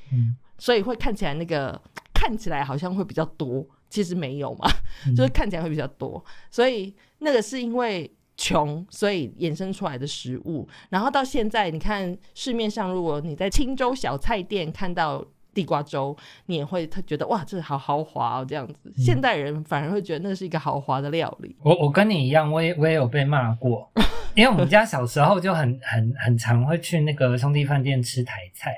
[0.58, 1.82] 所以会看起来那个
[2.14, 4.70] 看起来好像会比较多，其实没有嘛，
[5.16, 6.24] 就是看起来会比较多。
[6.52, 8.08] 所以那个是因为。
[8.40, 15.22] 穷，所以衍生出来的食物，然后到现在，你看市面上，如果你在青州小菜店看到
[15.52, 18.74] 地瓜粥，你也会他觉得哇，这好豪华哦，这样子。
[18.96, 21.54] 现代人反而会觉得那是一个豪华的料理。
[21.62, 23.90] 我我跟你一样，我也我也有被骂过，
[24.34, 28.74] 因为我们家小时候就很很很常会去那个兄弟饭店吃台菜，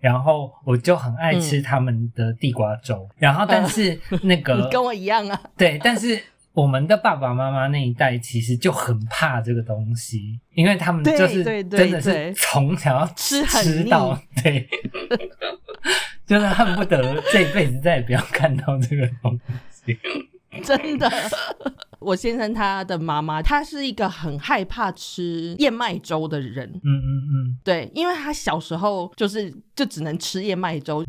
[0.00, 3.08] 然后我就很爱吃他们的地瓜粥。
[3.16, 6.20] 然后，但是那个 你跟我一样啊，对，但是
[6.54, 14.66] 我们的爸爸妈妈那一代其实就很怕这个东西，因为他们就是真的是从小吃吃到对，
[16.24, 19.38] 就是恨不得这辈子再也不要看到这个东
[19.70, 19.98] 西。
[20.62, 21.10] 真的，
[22.00, 26.68] 我先生他的妈妈，她是一个很害怕吃燕麦粥的人。
[26.82, 31.04] 嗯嗯嗯，对，因为他小时候就是就只能吃燕麦粥，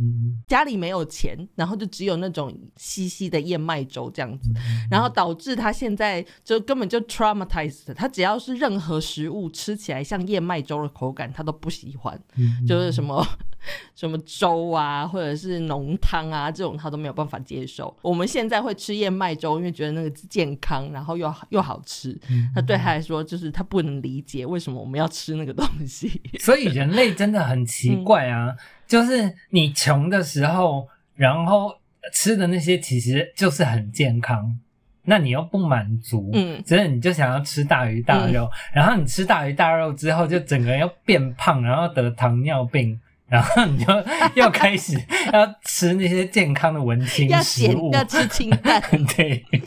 [0.47, 4.49] 家里没有钱，然后就只有那种稀稀的燕麦粥这样子，
[4.89, 7.93] 然后导致他现在就根本就 traumatized。
[7.93, 12.19] 他只要是任何食物吃起来像燕麦粥的口感，他都不喜欢，
[12.67, 13.25] 就是什么。
[13.95, 17.91] 什么粥啊，或者是浓汤啊，这种他都没有办法接受。
[18.03, 22.17] 我们现在会吃燕麦粥，因为觉得那个健康，然后又又好吃。
[22.55, 26.21] 那对他来说，就是他不能理解为什么我们要吃那个东西。
[26.39, 28.55] 所以人类真的很奇怪啊！
[28.87, 31.73] 就是你穷的时候，然后
[32.13, 34.57] 吃的那些其实就是很健康，
[35.03, 42.99] 那你又不满足，嗯，所以你就想要吃大鱼大肉，然后你吃大鱼大肉之后，就整个人又变胖，然后得糖尿病。
[43.27, 43.91] 然后你就
[44.35, 44.93] 又开始
[45.33, 48.79] 要吃那些健康的文青食物，要吃清淡，
[49.17, 49.43] 对，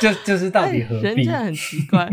[0.00, 1.06] 就就是到底何必？
[1.06, 2.08] 人真的很奇怪。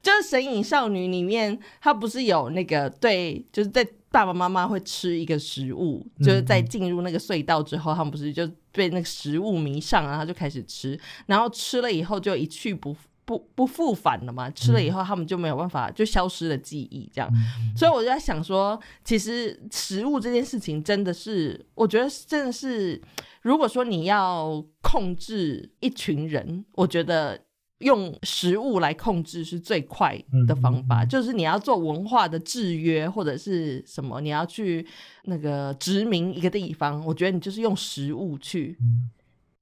[0.00, 13.00] 就是《神隐少女》里面，她不是有那个对，就是在爸爸妈妈会吃一个食物，就是在进入那个隧道之后，他们不是就被那个食物迷上，然后就开始吃，然后吃了以后就一去不复。
[13.28, 14.48] 不不复返了嘛？
[14.52, 17.30] 吃了以后，他们就没有办法，就消失了记忆，这样。
[17.76, 22.98] 所以我就在想说，其实食物这件事情真的是，我觉得真的是，
[23.42, 27.38] 如果说你要控制一群人，我觉得
[27.80, 31.04] 用食物来控制是最快的方法。
[31.04, 34.86] 就是你要做文化的制约或者是什么，你要去
[35.24, 38.78] 那个殖民一个地方，我觉得你就是用食物去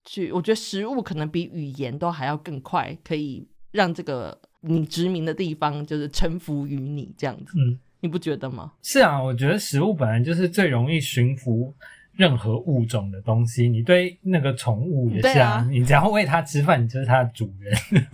[0.05, 3.49] 去，我觉得食物可能比语言都还要更快，可以。
[3.77, 8.73] 让这个你殖民的地方就是臣服于你这样子，嗯，你不觉得吗？
[8.83, 11.73] 是啊，我觉得食物本来就是最容易驯服
[12.15, 13.69] 任何物种的东西。
[13.69, 17.79] 你对那个宠物也是啊，你只要喂它吃饭，你就是它的主人。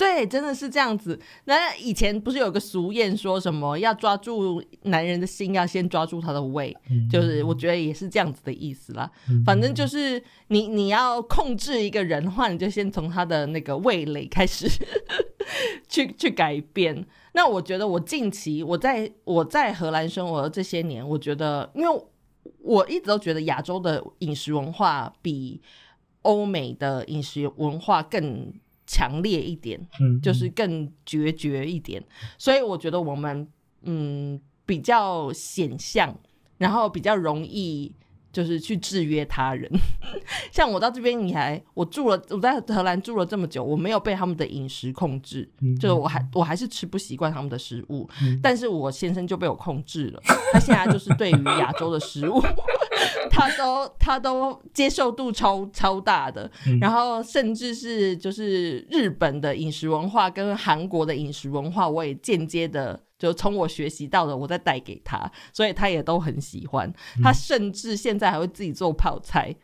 [0.00, 1.20] 对，真的是这样子。
[1.44, 6.74] 那以前不是有个俗谚说什么要抓住男人的心，要先抓住他的胃，
[7.10, 9.10] 就是我觉得也是这样子的意思啦。
[9.44, 14.66] 反正就是你你要控制一个人的话，你就先从他的那个味蕾开始
[15.86, 17.06] 去去改变。
[17.34, 22.04] 那我觉得我近期我在我在荷兰生活这些年，我觉得因为
[22.62, 25.60] 我一直都觉得亚洲的饮食文化比
[26.22, 28.50] 欧美的饮食文化更。
[28.90, 32.02] 强烈一点，嗯，就是更决绝一点，
[32.36, 33.46] 所以我觉得我们
[33.82, 36.12] 嗯比较显象，
[36.58, 37.94] 然后比较容易
[38.32, 39.70] 就是去制约他人。
[40.52, 45.48] 像我到这边，你还我住了，我在荷兰住了这么久，我没有被他们的饮食控制，
[45.80, 48.08] 就是我还我还是吃不习惯他们的食物，
[48.42, 52.42] 但是我先生就被我控制了，他现在就是对于亚洲的食物。
[53.30, 66.90] 他都他都接受度超超大的，然后甚至是就是日本的饮食文化跟韩国的饮食文化，我也间接的就从我学习到的，我再带给他，所以他也都很喜欢。
[67.22, 69.54] 他甚至现在还会自己做泡菜，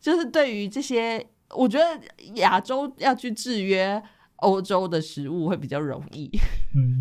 [0.00, 1.84] 就是对于这些，我觉得
[2.36, 4.00] 亚洲要去制约
[4.36, 6.30] 欧洲的食物会比较容易，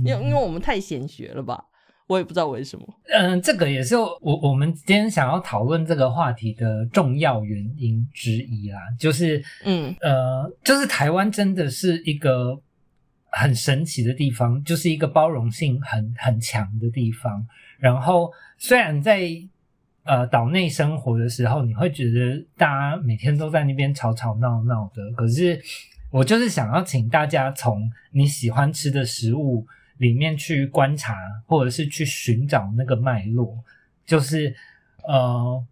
[0.03, 1.65] 因为因为我们太显学了吧。
[2.07, 2.85] 我也不知道为什么。
[3.07, 8.79] 嗯，这个也是我我们今天想要讨论这个话题的重要原因之一啦。
[8.99, 12.59] 就是嗯呃，就是台湾真的是一个
[13.31, 17.45] 很神奇的地方，就是一个包容性很很强的地方。
[17.79, 19.21] 然后虽然在
[20.03, 25.61] 呃岛内生活的时候，你会觉得大家每天都在那边吵吵闹闹的，可是
[26.11, 29.65] 我就是想要请大家从你喜欢吃的食物。
[29.97, 31.15] 里面去观察，
[31.45, 33.55] 或者是去寻找那个脉络，
[34.03, 34.51] 就是
[35.03, 35.63] 呃，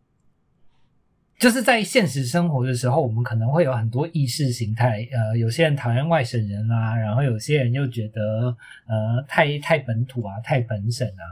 [1.40, 11.24] 就是在现实生活的时候，我们可能会有很多意识形态，呃，有些人讨厌外省人啊，然后有些人又觉得呃太太本土啊，太本省啊，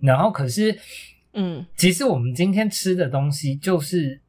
[0.00, 0.76] 然后可是，
[1.32, 4.20] 嗯，其实我们今天吃的东西就是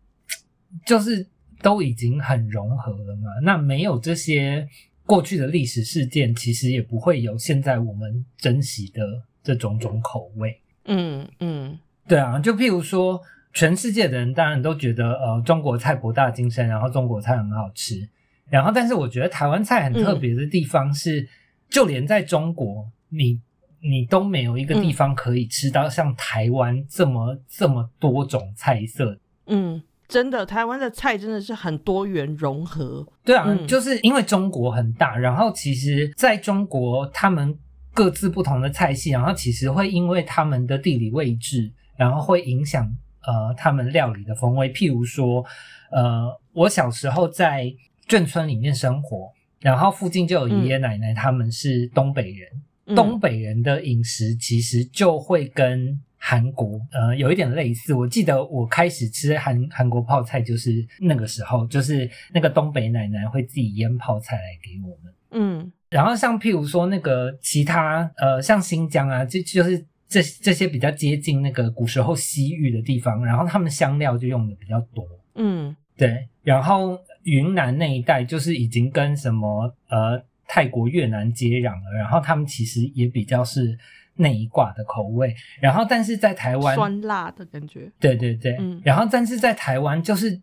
[0.86, 1.26] 就是
[1.62, 4.68] 都已经很融合了嘛，那没有这些。
[5.06, 9.02] 过去的历史事件其实也不会有现在我们珍惜的
[9.44, 10.58] 这种种口味。
[10.86, 13.22] 嗯嗯，对啊，就譬如说，
[13.54, 18.10] 全世界的人当然都觉得呃中国菜博大精深，然后中国菜很好吃，
[18.50, 21.28] 然后但是我觉得台湾菜很特别的地方是，
[21.70, 23.40] 就连在中国，你
[23.82, 29.18] 你都没有一个地方可以吃到像台湾这么这么多种菜色。
[29.46, 33.06] 嗯，真的，台湾的菜真的是很多元融合。
[33.24, 37.56] 对啊，就是因为中国很大，然后其实在中国他们
[37.94, 42.90] 各自不同的菜系，然后其实会因为他们的地理位置，然后会影响
[43.24, 44.72] 呃他们料理的风味。
[44.72, 45.44] 譬如说，
[45.92, 47.74] 呃，我小时候在
[48.08, 56.02] 眷村里面生活，然后附近就有爷爷奶奶，他们是东北人，东北人的饮食其实就会跟。
[56.26, 60.72] 韩国呃有一点类似，我记得我开始吃韩韩国泡菜就是
[61.02, 65.14] 那个时候，就是那个东北奶奶会自己腌泡菜来给我们。
[65.32, 75.08] 嗯，然后像譬如说那个其他呃像新疆啊，就就是这这些比较接近那个古时候西域的地方，然后他们香料就用的比较多。
[75.36, 76.28] 嗯，对。
[76.44, 83.78] 然后云南那一带就是已经跟什么呃泰国、越南接壤了，然后他们其实也比较是。
[84.16, 90.40] 那一挂的口味，然后但是在台湾酸辣的感觉，对对对，嗯，然后但是在台湾就是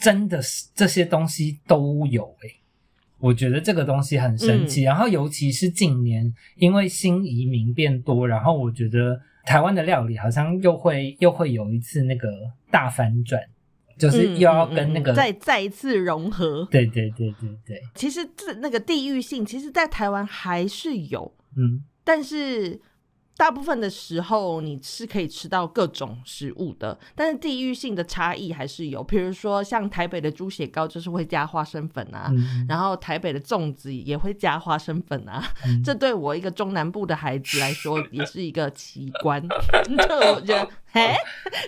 [0.00, 2.48] 真的是这些东西都有诶，
[3.22, 4.82] 我觉得这个东西很神奇。
[4.82, 12.28] 然后尤其是近年，因为新移民变多，然后我觉得台湾的料理好像又会又会有一次那个
[12.70, 13.40] 大反转，
[13.96, 16.66] 就是又要跟那个再再一次融合。
[16.70, 22.80] 对对对对对，其实这那个地域性，其实在台湾还是有，嗯，但是。
[23.36, 29.02] 大部分的时候你是可以吃到各种食物的，但是地域性的差异还是有。
[29.02, 32.30] 比如说像台北的猪血糕就是会加花生粉啊，
[32.68, 35.42] 然后台北的粽子也会加花生粉啊。
[35.84, 41.16] 这对我一个中南部的孩子来说也是一个奇观， 就我觉得，哎，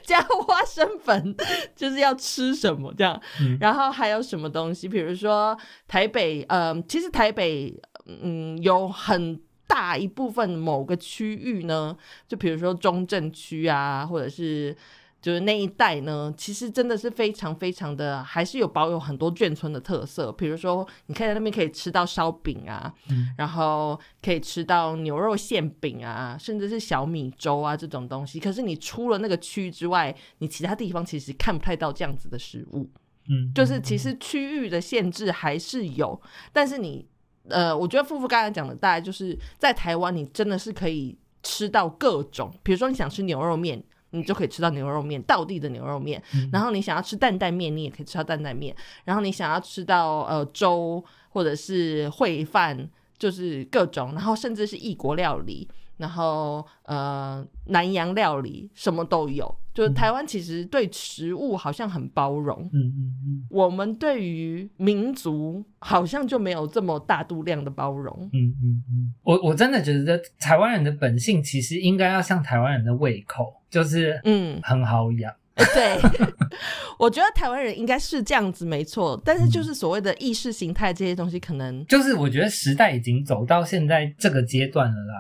[0.05, 1.35] 加花生粉
[1.75, 3.21] 就是要吃什么这样？
[3.59, 4.87] 然后还有什么东西？
[4.87, 5.59] 比如说
[5.89, 7.75] 台北，嗯，其实台北，
[8.07, 9.41] 嗯，有很。
[9.67, 11.97] 大一部分某个区域呢，
[12.29, 14.77] 就比如说中正区啊，或者是
[15.21, 20.31] 就是那一带呢，其实真的是非常非常的，还是有保有很多眷村的特色。
[20.31, 22.93] 比如说，你可以在那边可以吃到烧饼啊，
[23.39, 28.39] 然后可以吃到牛肉馅饼啊，甚至是小米粥啊这种东西。
[28.39, 32.91] 可是你出了那个区之外，你其他地方其实看不太到这样子的食物。
[33.31, 36.21] 嗯，就是其实区域的限制还是有，
[36.53, 37.07] 但是你。
[37.49, 46.22] 呃，我觉得富富刚才讲的，大概就是在台湾，你真的是可以吃到各种，比如说你想吃牛肉面，你就可以吃到牛肉面，道地的牛肉面。
[46.53, 48.74] 然后你想要吃担担面，你也可以吃到担担面。
[49.05, 52.88] 然后你想要吃到呃粥或者是烩饭，
[53.18, 55.68] 就是各种，然后甚至是异国料理。
[55.97, 62.62] 然后，呃，南洋料理什么都有，就是台湾其实对食物好像很包容。
[62.72, 68.31] 嗯嗯嗯，我们对于民族好像就没有这么大度量的包容。
[68.33, 75.35] 嗯嗯嗯，我我真的觉得台湾人的本性其实应该要像台湾人的胃口，就是嗯很好养。
[75.57, 76.00] 对，
[76.98, 79.20] 我觉得台湾人应该是这样子，没错。
[79.24, 85.14] 但是就是所谓的意识形态这些东西，可能就是我觉得时代已经走到现在这个阶段了啦。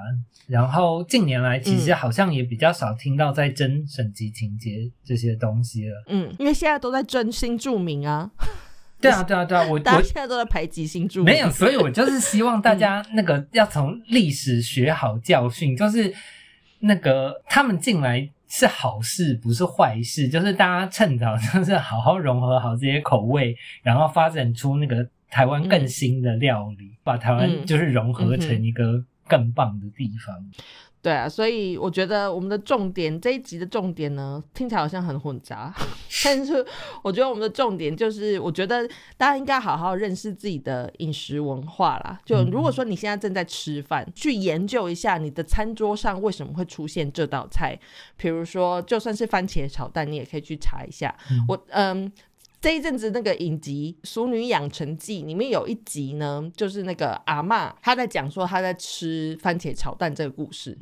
[0.46, 6.04] 然后近年来，其实好像也比较少听到在争省级情节这些东西了。
[6.08, 8.30] 嗯，因为现在都在争新著名啊。
[9.00, 11.26] 对啊，对啊，对啊，我 大家现在都在排挤新著名。
[11.26, 16.12] 没有，所以我就是希望大家那个要从历史学好教训，就是
[16.80, 20.28] 那个他们进来是好事，不是坏事。
[20.28, 29.04] 就是大家趁早 就是好好融合好这些口味，然后发展出那个台湾更新的料理，把台湾就是融合成一个。
[29.26, 30.36] 更棒的地方，
[31.04, 35.70] 对啊，所以我觉得我们的重点这一集的重点呢，听起来好像很混杂，
[36.24, 36.64] 但是
[37.02, 38.88] 我觉得我们的重点就是，我觉得
[39.18, 42.18] 大家应该好好认识自己的饮食文化啦。
[42.24, 47.78] 就如果说你现在正在吃饭，去研究一下你的餐桌上为什么会出现这道菜，
[48.16, 51.14] 比如说就算是番茄炒蛋，你也可以去查一下。
[51.46, 52.10] 我嗯。
[52.64, 60.74] 这一阵子那个影集《熟女养成记》里面有一集呢，就是那个阿妈她在讲说她在吃番茄炒蛋这个故事。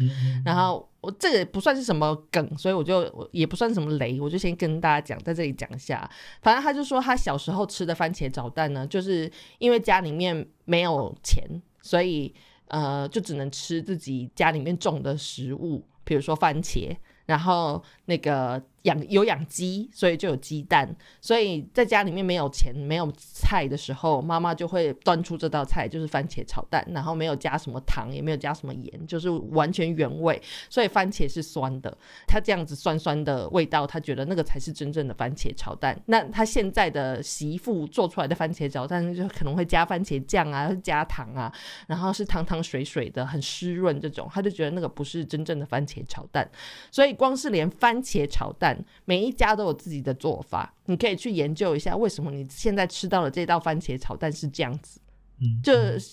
[0.45, 6.09] 然后我这个不算是什么梗，所以我就也不算什么雷，我就先跟大家讲，在这里讲一下。
[6.41, 9.28] 反正他就说他小时候吃的番茄炒蛋呢，就是
[9.59, 11.43] 因为家里面没有钱，
[11.80, 12.33] 所以
[12.68, 16.97] 呃就只能吃自己家里面种的食物，比如说番茄。
[17.24, 20.95] 然后那个养有养鸡，所以就有鸡蛋。
[21.20, 30.41] 所以在家里面没有钱、没有菜的时候，妈妈就会端出这道菜，就是番茄炒蛋，然后没有加什么糖，也没有加什么盐，就是完全原味。
[30.68, 35.97] 所以番茄是酸的，它这样子酸酸的味道，他觉得那个才是真正的番茄炒蛋。
[36.07, 41.53] 那他现在的媳妇做出来的番茄炒蛋，就可能会加番茄酱啊，加糖啊，
[41.87, 46.51] 然后是汤汤水水的，很湿润这种，他就觉得那个不是真正的番茄炒蛋。
[46.91, 48.72] 所以光是连番茄炒蛋。
[49.05, 55.01] 每一家都有自己的做法，你可以去研究一下为什么你现在吃到的这道番茄炒蛋是这样子，
[55.41, 55.73] 嗯，就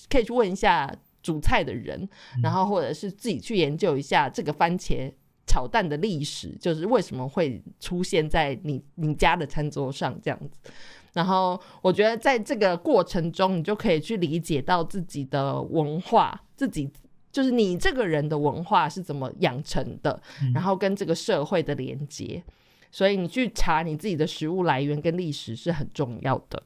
[0.09, 0.91] 可以去问一下
[1.21, 2.07] 煮菜的人，
[2.41, 5.11] 然后或者是自己去研究一下这个番茄
[5.45, 10.71] 炒蛋的历史，就是为什么会出现在你你家的餐桌上这样子。
[11.13, 16.89] 然后我觉得在这个过程中，你就可以去理解到自己的文化，自己。
[17.31, 20.21] 就是你这个人的文化是怎么养成的，
[20.53, 22.43] 然后跟这个社会的连接，
[22.91, 26.61] 所以你去查你自己的食物来源跟历史是很重要的。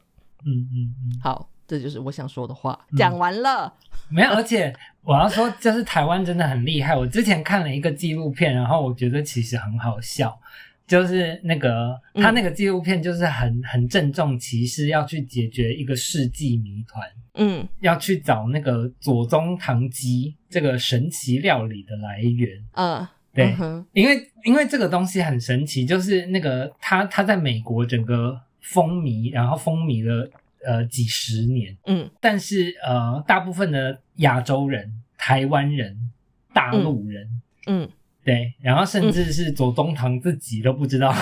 [0.46, 3.74] 嗯嗯嗯，好，这就是我想说的话，讲完了。
[4.10, 6.96] 没有，而且我要说，就是台湾真的很厉害。
[6.96, 10.38] 我之前看了一个纪录片，然后我觉得其实很好笑。
[10.86, 23.56] 就是那个他那个纪录片，就是很很郑重其事要去解决一个世纪谜团，嗯，要去找那个左宗棠鸡这个神奇料理的来源，嗯，对，
[23.94, 30.30] 因为因为这个东西很神奇，就是那个他他在美国整个风靡，然后风靡了
[30.66, 36.12] 呃几十年，嗯，但是呃大部分的亚洲人、台湾人、
[36.54, 37.90] 大陆人，嗯。
[38.24, 41.14] 对，然后甚至是左宗棠自己都不知道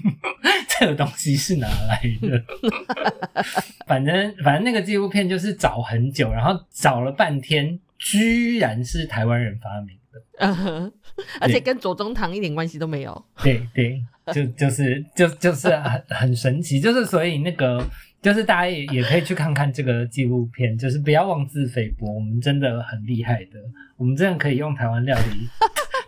[0.78, 2.44] 这个东西是哪来的。
[3.86, 10.92] 反正反正那个纪录片就是找很久，然后找了半天，居然是台湾人发明的，
[11.40, 13.24] 而且跟左宗棠一点关系都没有。
[13.42, 17.82] 对对，就就是就就是很很神奇，就是所以那个
[18.20, 23.60] 就是大家也也可以去看看这个纪录片，就是不要妄自菲薄，我们真的很厉害的，
[23.96, 25.48] 我们真的可以用台湾料理。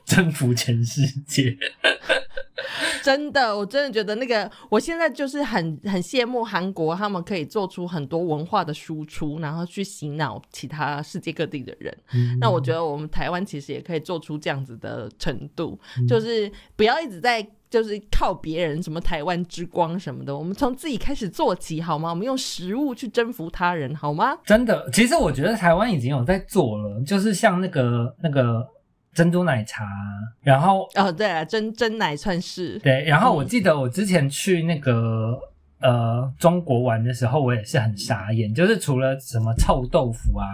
[0.06, 1.56] 征服全世界，
[3.02, 11.96] 真的，我真的觉得那个，我现在就是很很羡慕韩国，他们可以做出很多文化的输出，然后去洗脑其他世界各地的人。
[12.40, 15.78] 那我觉得我们台湾其实也可以做出这样子的程度，
[16.08, 22.10] 就是不要一直在就是靠别人，什么台湾之光什么的，我们从自己开始做起好吗？
[22.10, 24.38] 我们用食物去征服他人好吗？
[24.44, 28.64] 真的，其实我觉得台湾已经有在做了，就是像那个那个。
[29.16, 29.86] 珍珠奶茶，
[30.42, 33.02] 然后哦，对啊，珍珍奶算是对。
[33.04, 35.34] 然后我记得我之前去那个
[35.80, 40.44] 呃中国玩的时候，我也是很傻眼，就是除了什么臭豆腐啊，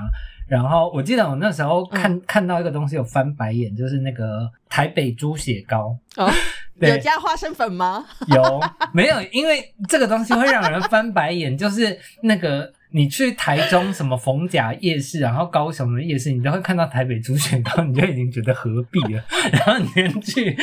[0.46, 6.30] 然后我记得我那时候看看到一个东西有翻白眼，就是那个台北猪血糕哦，
[6.78, 8.06] 有加花生粉吗？
[8.28, 8.60] 有
[8.94, 9.20] 没有？
[9.32, 12.72] 因为这个东西会让人翻白眼，就是那个。
[12.92, 19.24] 你去台中什么逢甲夜市，然后高雄的夜市，你都会看到台北猪血糕，你就已经觉得何必了。
[19.52, 20.56] 然后你去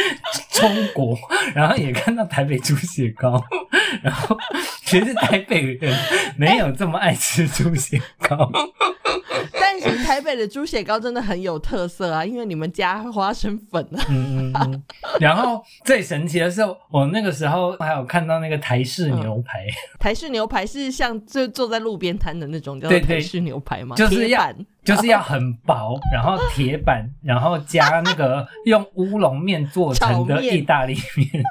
[0.59, 1.17] 中国，
[1.55, 3.43] 然后也看到台北猪血糕，
[4.03, 4.37] 然后
[4.83, 5.95] 其实台北人
[6.37, 8.49] 没有这么爱吃猪血糕。
[9.53, 14.03] 但是台北的猪血糕真的很有特色啊，因为你们加花生粉啊。
[14.09, 14.83] 嗯嗯嗯。
[15.19, 19.65] 然后最神奇的是，我那个时候还有看到那个台式牛排。
[19.99, 23.95] 台式牛排是像就坐在路边摊的那种叫台式牛排吗？
[23.95, 24.53] 就是要
[24.89, 31.43] 就是要很薄，然后铁板，然后加那个 用乌龙面做成的意大利面。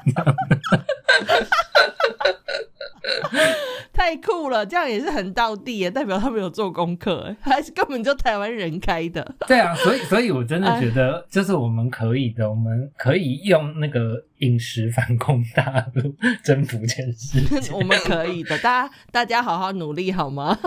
[3.92, 9.34] 太酷了，这样也是很到地耶，代表他们有做功课，还是根本就台湾人开的。
[9.46, 17.72] 对啊，所以所以我真的觉得，就是我们可以的，我们可以用那个饮食反攻大陆，征服全世界。
[17.74, 20.58] 我们可以的，大家大家好好努力好吗？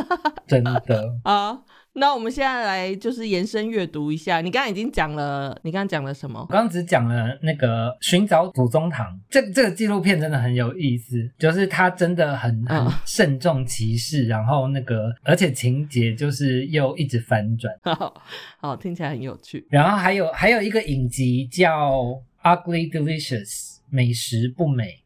[0.48, 1.60] 真的啊。
[1.94, 6.40] 那我们现在来就是延伸阅读一下，你刚刚已经讲了，你刚刚讲了什么？
[6.40, 17.74] 我刚刚只讲了那个寻找祖宗堂，这这个纪录片真的很有意思，就是它真的很很 慎重其事，然后那个而且情节就是又一直反转，
[18.60, 19.68] 好听起来很有趣。
[19.70, 22.00] 然后还有还有一个影集叫
[22.42, 23.50] 《Ugly Delicious》，
[23.90, 25.01] 美食不美，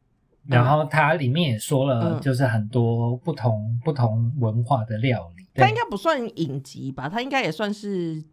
[0.47, 5.45] 然后它里面也说了，就是很多不同不同文化的料理。
[5.55, 7.07] 它应该不算影集吧？
[7.09, 8.23] 它应该也算是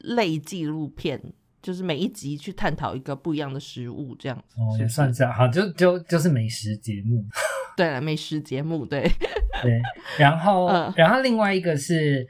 [0.00, 1.20] 类纪录片，
[1.62, 4.60] 就是每一集去探讨一个不一样的食物，这样子。
[4.60, 7.24] 哦，也算是好，就就就是美食节目。
[7.76, 9.02] 对了，美食节目，对
[9.62, 9.80] 对。
[10.18, 12.26] 然后，然后另外一个是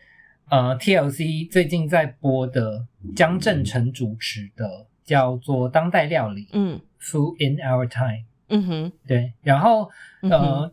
[0.50, 6.42] 呃，TLC 最近在播的江正成主持的，叫做《当代料理》。
[6.52, 8.25] 嗯，Food in Our Time。
[8.48, 9.32] 嗯哼，对。
[9.42, 9.90] 然后
[10.22, 10.72] 嗯呃哼，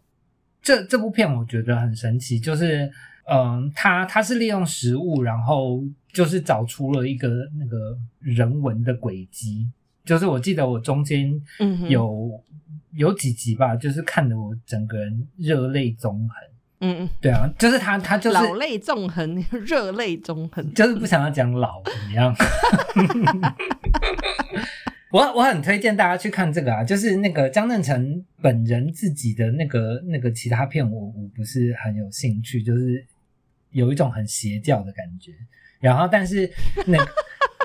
[0.61, 2.91] 这这部片我觉得很神奇，就是
[3.29, 9.69] 嗯，它它是利用食物，然后就是找出了一个那个人文的轨迹。
[10.05, 12.29] 就是我记得我中间嗯有、
[12.93, 16.37] 有几集吧，就是看得我整个人热泪纵横。
[16.81, 20.73] 嗯，对啊，就是他他就是老泪纵横， 热泪纵横。
[20.73, 22.35] 就是不想要讲老怎么样。
[25.13, 33.05] 我我很推荐大家去看这个啊，就是那个江正成本人自己的那个那个其他片我，我不是很有兴趣，就是
[33.69, 35.31] 有一种很邪教的感觉。
[35.79, 36.51] 然后，但是
[36.87, 36.97] 那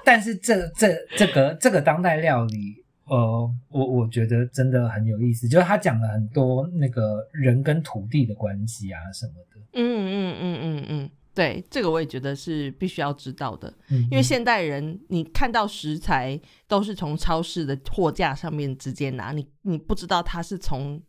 [0.04, 9.58] 但是这这这个这个当代料理，呃，我我觉得真的很有意思，就是他讲了很多那个人跟土地的关系啊什么的。
[9.72, 10.57] 嗯嗯嗯嗯嗯，
[11.38, 16.36] 对，这个我也觉得是必须要知道的，嗯，因为现代人你看到食材
[16.66, 21.00] 都是从超市的货架上面直接拿，你你不知道它是从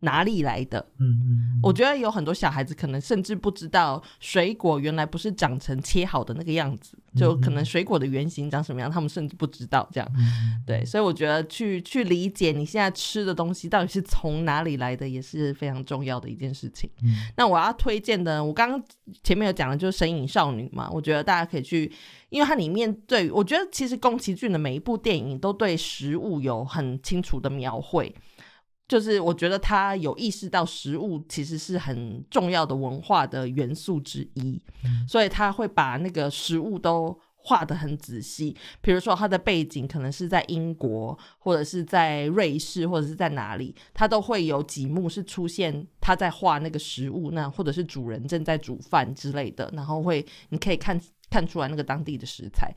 [0.00, 0.78] 哪里来的。
[0.98, 10.08] 嗯嗯，我觉得有很多小孩子可能甚至不知道水果原来不是长成切好的那个样子，就可能水果的原型长什么样，他们甚至不知道这样。
[10.16, 16.88] 嗯对，所以我觉得去去理解你现在吃的东西到底是从哪里来的，也是非常重要的一件事情。
[17.02, 18.82] 嗯那我要推荐的，我刚刚
[19.22, 21.90] 前面有讲的就是《神隐少女》嘛，我觉得大家可以去，
[22.28, 28.14] 因为它里面对我觉得其实宫崎骏的每一部电影都对食物有很清楚的描绘。
[28.88, 38.56] 就是我觉得他有意识到食物其实是很重要的文化的元素之一，嗯所以他会把那个食物都画得很仔细。
[38.80, 52.72] 比如说他的背景可能是在英国，或者是在瑞士，或者是在哪里，他都会有几幕是出现他在画那个食物，那或者是主人正在煮饭之类的，然后会你可以看看出来那个当地的食材。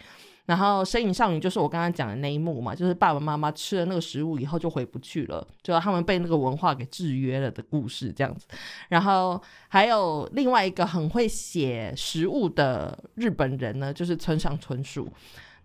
[0.49, 8.47] 然后《身影少女》就是我刚刚讲的那一幕嘛，就是爸爸妈妈吃了那个食物以后就回不去了，就他们被那个文化给制约了的故事这样子。
[8.87, 15.07] 然后还有另外一个很会写食物的日本人呢，就是村上春树。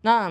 [0.02, 0.28] 那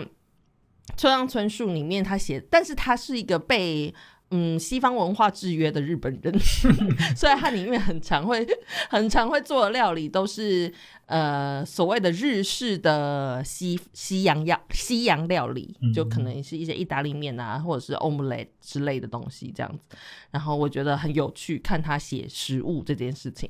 [0.95, 3.91] 村上春树里面他写，但是他是一个被
[4.35, 6.33] 嗯西方文化制约的日本人，
[7.15, 8.43] 所以他里面很常会
[8.89, 10.73] 很常会做的料理都是
[11.05, 19.95] 呃所谓的日式的西西洋料西洋料理，就可能是一些意大利面啊，或者是 omelette 之类的东西这样子。
[20.31, 23.47] 然后我觉得很有趣，看他写食物这件事情。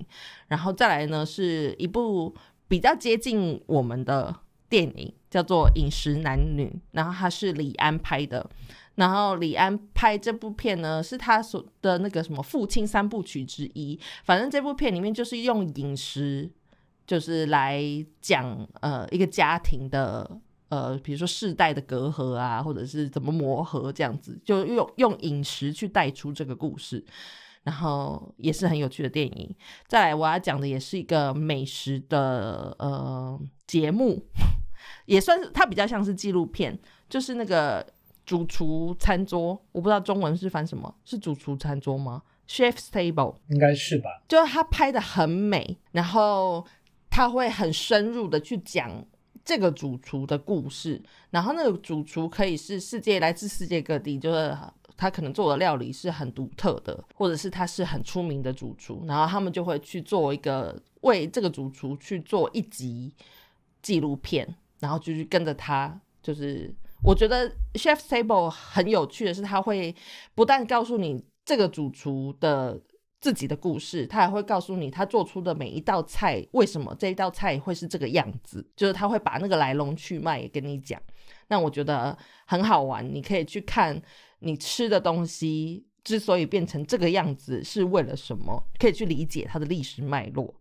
[0.49, 2.35] 然后再来呢，是一部
[2.67, 4.35] 比较接近我们的
[4.67, 8.49] 电影，叫做《饮食男女》，然后它是李安拍的。
[8.95, 13.99] 然后李安拍这部片呢，是他所的那个什么父亲三部曲之一。
[14.23, 16.51] 反正这部片里面就是用饮食，
[17.07, 17.83] 就是来
[18.21, 20.39] 讲呃一个家庭的
[20.69, 27.03] 呃，比如说世代的隔阂啊，或者是怎么磨合这样子，就用用饮食去带出这个故事。
[27.63, 29.55] 然后也是很有趣的电影。
[29.87, 34.21] 再来，我要讲的也是一个美食的呃节目，
[35.05, 36.77] 也算是它比较像是纪录片，
[37.07, 37.87] 就是那个
[38.25, 44.21] 主厨餐桌，我不知道中文是翻什么，是主厨餐桌吗？Chef's Table，应该是吧？
[44.27, 46.65] 就是他拍的很美，然后
[47.09, 49.05] 他会很深入的去讲
[49.43, 54.57] 这个主厨的故事，然后那个主厨可以是世界来自世界各地，就是
[54.95, 63.13] 他可能做的料理是很独特的，或者是他是很出名的主厨，然后他们就会去做一个为这个主厨去做一集
[63.81, 69.93] 纪录片，然后就去跟着他，就是我觉得 Chef Table 很有趣的是，他会
[70.33, 72.79] 不但告诉你这个主厨的
[73.19, 81.01] 自己的故事，他还会告诉你他做出的每一道菜为什么这一道菜会是这个样子，就是他会把那个来龙去脉也跟你讲。
[81.49, 84.01] 那我觉得很好玩，你可以去看
[84.39, 90.53] 你吃的东西之所以变成这个样子是为了什么，可以去理解它的历史脉络。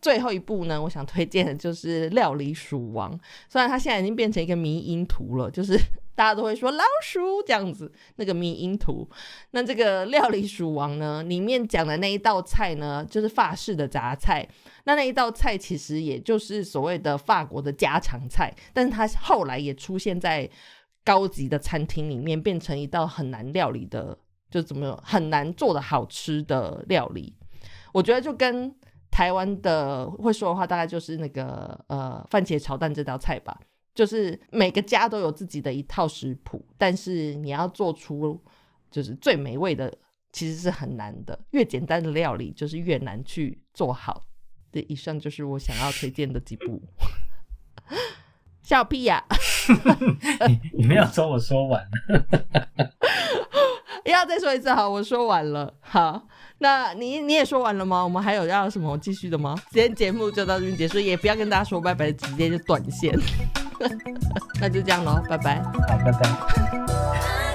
[0.00, 3.12] 最后一部呢，我想推荐的就是《料理鼠王》，
[3.48, 5.78] 虽然它现在已经变成一个迷因图了，就是
[6.14, 9.08] 大家都会说老鼠这样子，那个迷因图。
[9.50, 14.48] 那这个《料理鼠王》呢，里面讲的那一道菜呢，就是法式的杂菜。
[14.84, 20.48] 那那一道菜其实也就是所谓的法国的家常菜，但是它后来也出现在
[21.04, 24.16] 高级的餐厅里面，变成一道很难料理的，
[24.50, 27.34] 就怎么很难做的好吃的料理。
[27.92, 28.74] 我觉得就跟
[29.16, 33.58] 台湾的会说的话，大概就是那个呃番茄炒蛋这道菜吧。
[33.94, 38.38] 就是每个家都有自己的一套食谱，但是你要做出
[38.90, 39.90] 就是最美味的，
[40.32, 41.38] 其实是很难的。
[41.52, 44.22] 越简单的料理，就是越难去做好。
[44.70, 46.82] 这以上就是我想要推荐的几部。
[48.60, 49.24] 笑屁呀、
[50.46, 51.82] 你你没有说我说完，
[54.10, 55.72] 要再说一次好，我说完了。
[55.80, 56.22] 好，
[56.58, 58.02] 那你你也说完了吗？
[58.02, 59.54] 我们还有要什么继续的吗？
[59.70, 63.18] 今天节目就到这边结束，也不要跟大家说拜拜，直接就断线。
[64.60, 65.62] 那就这样喽，拜拜。
[65.62, 67.45] 好，拜拜。